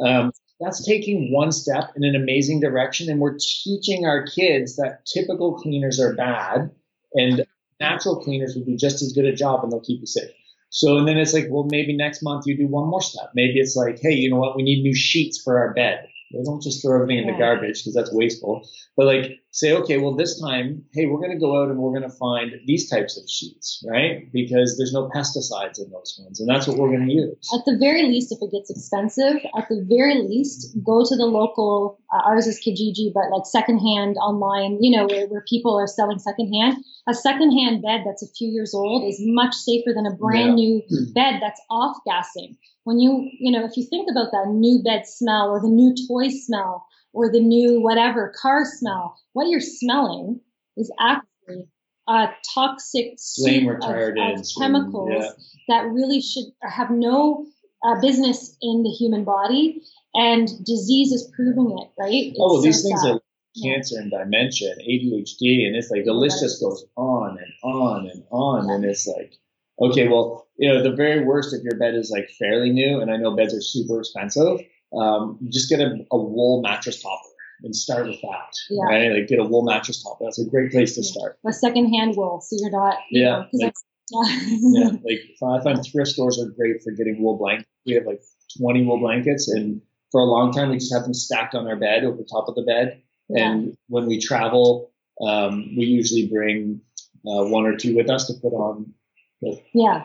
[0.06, 5.06] Um, that's taking one step in an amazing direction, and we're teaching our kids that
[5.06, 6.72] typical cleaners are bad,
[7.16, 7.46] and
[7.80, 10.30] natural cleaners will do just as good a job, and they'll keep you safe.
[10.70, 13.32] So, and then it's like, well, maybe next month you do one more step.
[13.36, 14.56] Maybe it's like, hey, you know what?
[14.56, 16.08] We need new sheets for our bed.
[16.32, 17.40] They don't just throw everything in the Yeah.
[17.40, 18.66] garbage because that's wasteful.
[18.96, 21.92] But like, say, okay, well, this time, hey, we're going to go out and we're
[21.92, 24.32] going to find these types of sheets, right?
[24.32, 27.52] Because there's no pesticides in those ones, and that's what we're going to use.
[27.54, 31.26] At the very least, if it gets expensive, at the very least, go to the
[31.26, 32.00] local.
[32.14, 36.20] Uh, ours is Kijiji, but like secondhand online, you know, where, where people are selling
[36.20, 36.78] secondhand.
[37.10, 40.82] A secondhand bed that's a few years old is much safer than a brand new
[41.14, 42.58] bed that's off gassing.
[42.84, 45.94] When you, you know, if you think about that new bed smell or the new
[46.08, 50.40] toy smell or the new whatever car smell, what you're smelling
[50.78, 51.68] is actually
[52.08, 55.30] a toxic Flame soup of- of chemicals yeah.
[55.68, 57.46] that really should have no
[57.84, 59.82] uh, business in the human body,
[60.14, 62.28] and disease is proving it, right?
[62.28, 63.14] It's Oh, so these things sad.
[63.14, 63.22] are
[63.62, 68.08] cancer and dementia and ADHD, and it's like the list just goes on and on
[68.08, 69.34] and on, and it's like,
[69.82, 73.12] okay, well, you know, the very worst if your bed is like fairly new, and
[73.12, 74.60] I know beds are super expensive,
[74.98, 77.28] um, just get a, a wool mattress topper
[77.64, 78.84] and start with that, Yeah.
[78.86, 79.12] right?
[79.12, 80.26] Like get a wool mattress topper.
[80.26, 81.38] That's a great place to start.
[81.48, 83.74] a secondhand wool, so you're not, you Yeah, know, like-
[84.12, 84.48] yeah.
[84.50, 87.70] Yeah, like I find thrift stores are great for getting wool blankets.
[87.86, 88.22] We have like
[88.58, 89.82] 20 wool blankets, and
[90.12, 92.56] for a long time, we just have them stacked on our bed over top of
[92.56, 93.02] the bed.
[93.30, 93.50] Yeah.
[93.52, 96.82] And when we travel, um, we usually bring
[97.26, 98.94] uh, one or two with us to put on.
[99.40, 99.56] Yeah.
[99.74, 100.04] Yeah.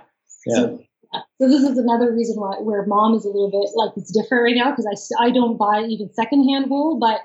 [0.54, 0.80] So,
[1.40, 4.44] so this is another reason why where mom is a little bit like it's different
[4.44, 4.86] right now because
[5.20, 7.20] I, I don't buy even secondhand wool, but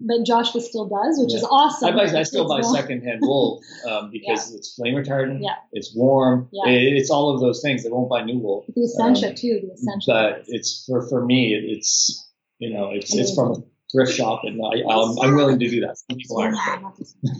[0.00, 1.88] but Joshua still does, which is awesome.
[1.88, 5.38] I, buy, I still buy secondhand wool um, because it's flame retardant.
[5.40, 5.54] Yeah.
[5.72, 6.48] It's warm.
[6.52, 6.70] Yeah.
[6.72, 7.86] It- it's all of those things.
[7.86, 8.64] I won't buy new wool.
[8.74, 9.60] The Essentia Um, too.
[9.62, 10.06] The Essentia.
[10.06, 11.54] But it's for for me.
[11.54, 12.28] It, it's
[12.58, 13.56] you know it's it's from a
[13.92, 15.96] thrift shop, and I, I'm, I'm willing to do that.
[15.96, 16.56] Some people aren't.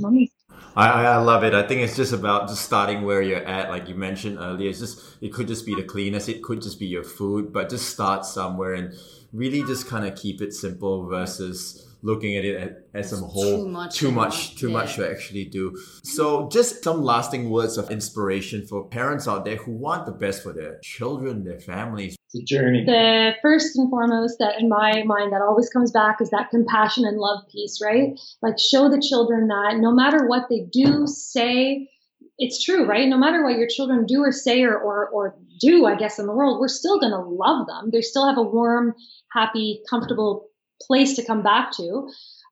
[0.01, 0.30] Mommy.
[0.77, 1.55] I, I love it.
[1.55, 3.70] I think it's just about just starting where you're at.
[3.70, 6.79] Like you mentioned earlier, it's just it could just be the cleanest, it could just
[6.81, 8.95] be your food, but just start somewhere and
[9.33, 13.68] really just kind of keep it simple versus looking at it as a whole too
[13.68, 15.77] much too much much, too much to actually do.
[16.03, 20.43] So just some lasting words of inspiration for parents out there who want the best
[20.43, 22.16] for their children, their families.
[22.35, 22.85] A journey.
[22.85, 27.05] the first and foremost that in my mind that always comes back is that compassion
[27.05, 28.18] and love piece, right?
[28.43, 31.89] Like show the children that no matter what they do, say,
[32.39, 33.09] it's true, right?
[33.09, 36.26] No matter what your children do or say or or, or do, I guess in
[36.26, 37.91] the world, we're still gonna love them.
[37.93, 38.95] They still have a warm,
[39.32, 40.49] happy, comfortable
[40.82, 42.09] place to come back to.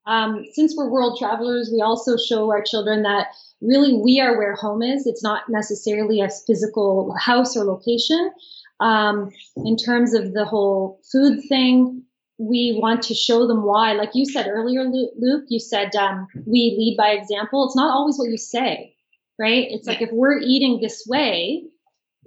[0.06, 3.28] Um, since we're world travelers, we also show our children that
[3.60, 5.06] really we are where home is.
[5.06, 8.32] It's not necessarily a physical house or location.
[8.82, 9.30] Um,
[9.64, 12.02] in terms of the whole food thing,
[12.38, 13.92] we want to show them why.
[13.92, 17.64] Like you said earlier, Luke, you said um, we lead by example.
[17.66, 18.96] It's not always what you say,
[19.38, 19.66] right?
[19.70, 21.62] It's like if we're eating this way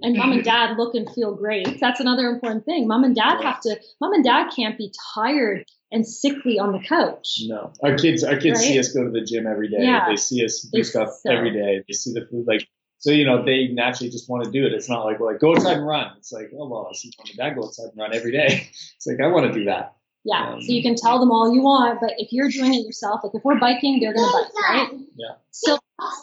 [0.00, 2.88] and mom and dad look and feel great, that's another important thing.
[2.88, 6.80] Mom and dad have to, mom and dad can't be tired and sickly on the
[6.80, 7.40] couch.
[7.46, 9.80] No, our kids, our kids see us go to the gym every day.
[9.80, 10.08] Yeah.
[10.08, 11.82] They see us do stuff so- every day.
[11.86, 12.66] They see the food, like
[13.06, 13.12] so.
[13.12, 14.72] You know, they naturally just want to do it.
[14.72, 16.12] It's not like we're like go outside and run.
[16.18, 18.68] It's like oh well, I see mom and dad go outside and run every day.
[18.96, 19.94] It's like I want to do that.
[20.24, 20.54] Yeah.
[20.54, 23.20] Um, so you can tell them all you want, but if you're doing it yourself,
[23.22, 24.90] like if we're biking, they're going to bike, right?
[25.14, 25.34] Yeah.
[25.52, 25.78] So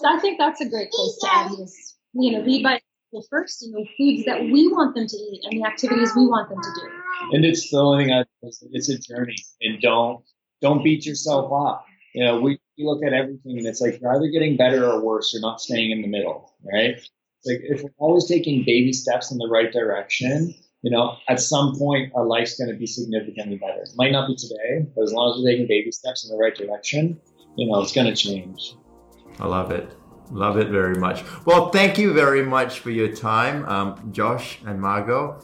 [0.06, 2.82] I think that's a great place to end is, you know, lead by
[3.14, 6.28] example first, you know, foods that we want them to eat and the activities we
[6.28, 6.90] want them to do.
[7.32, 8.26] And it's the only thing I.
[8.42, 10.22] It's a journey, and don't
[10.62, 11.86] don't beat yourself up.
[12.14, 15.04] You know, we, we look at everything, and it's like you're either getting better or
[15.04, 15.34] worse.
[15.34, 16.96] You're not staying in the middle, right?
[17.46, 21.76] Like if we're always taking baby steps in the right direction, you know, at some
[21.78, 23.82] point our life's going to be significantly better.
[23.82, 26.42] It might not be today, but as long as we're taking baby steps in the
[26.42, 27.20] right direction,
[27.58, 28.76] you know, it's going to change.
[29.40, 29.92] I love it.
[30.32, 31.24] Love it very much.
[31.46, 35.44] Well, thank you very much for your time, um, Josh and Margot.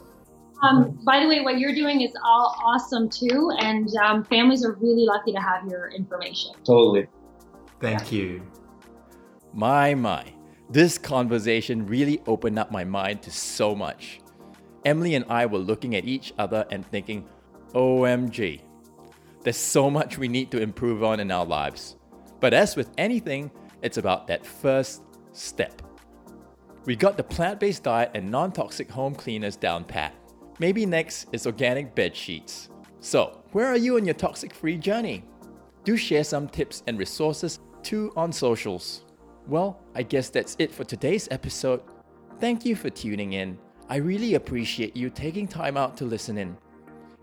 [0.61, 4.73] Um, by the way, what you're doing is all awesome too, and um, families are
[4.73, 6.51] really lucky to have your information.
[6.65, 7.07] Totally.
[7.79, 8.41] Thank you.
[9.53, 10.25] My, my.
[10.69, 14.19] This conversation really opened up my mind to so much.
[14.85, 17.27] Emily and I were looking at each other and thinking,
[17.73, 18.61] OMG,
[19.43, 21.95] there's so much we need to improve on in our lives.
[22.39, 23.51] But as with anything,
[23.81, 25.81] it's about that first step.
[26.85, 30.13] We got the plant based diet and non toxic home cleaners down pat.
[30.59, 32.69] Maybe next is organic bed sheets.
[32.99, 35.23] So, where are you on your toxic free journey?
[35.85, 39.05] Do share some tips and resources too on socials.
[39.47, 41.81] Well, I guess that's it for today's episode.
[42.39, 43.57] Thank you for tuning in.
[43.89, 46.57] I really appreciate you taking time out to listen in.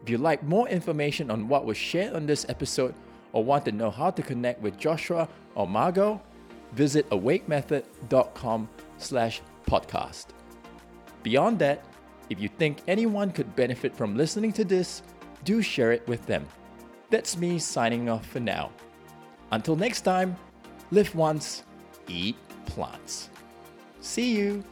[0.02, 2.94] If you'd like more information on what was shared on this episode
[3.32, 6.20] or want to know how to connect with Joshua or Margot,
[6.72, 8.68] visit awakemethod.com
[8.98, 10.26] slash podcast.
[11.22, 11.84] Beyond that,
[12.30, 15.02] if you think anyone could benefit from listening to this,
[15.44, 16.46] do share it with them.
[17.10, 18.70] That's me signing off for now.
[19.52, 20.36] Until next time,
[20.90, 21.62] live once,
[22.08, 23.30] eat plants.
[24.00, 24.64] See you.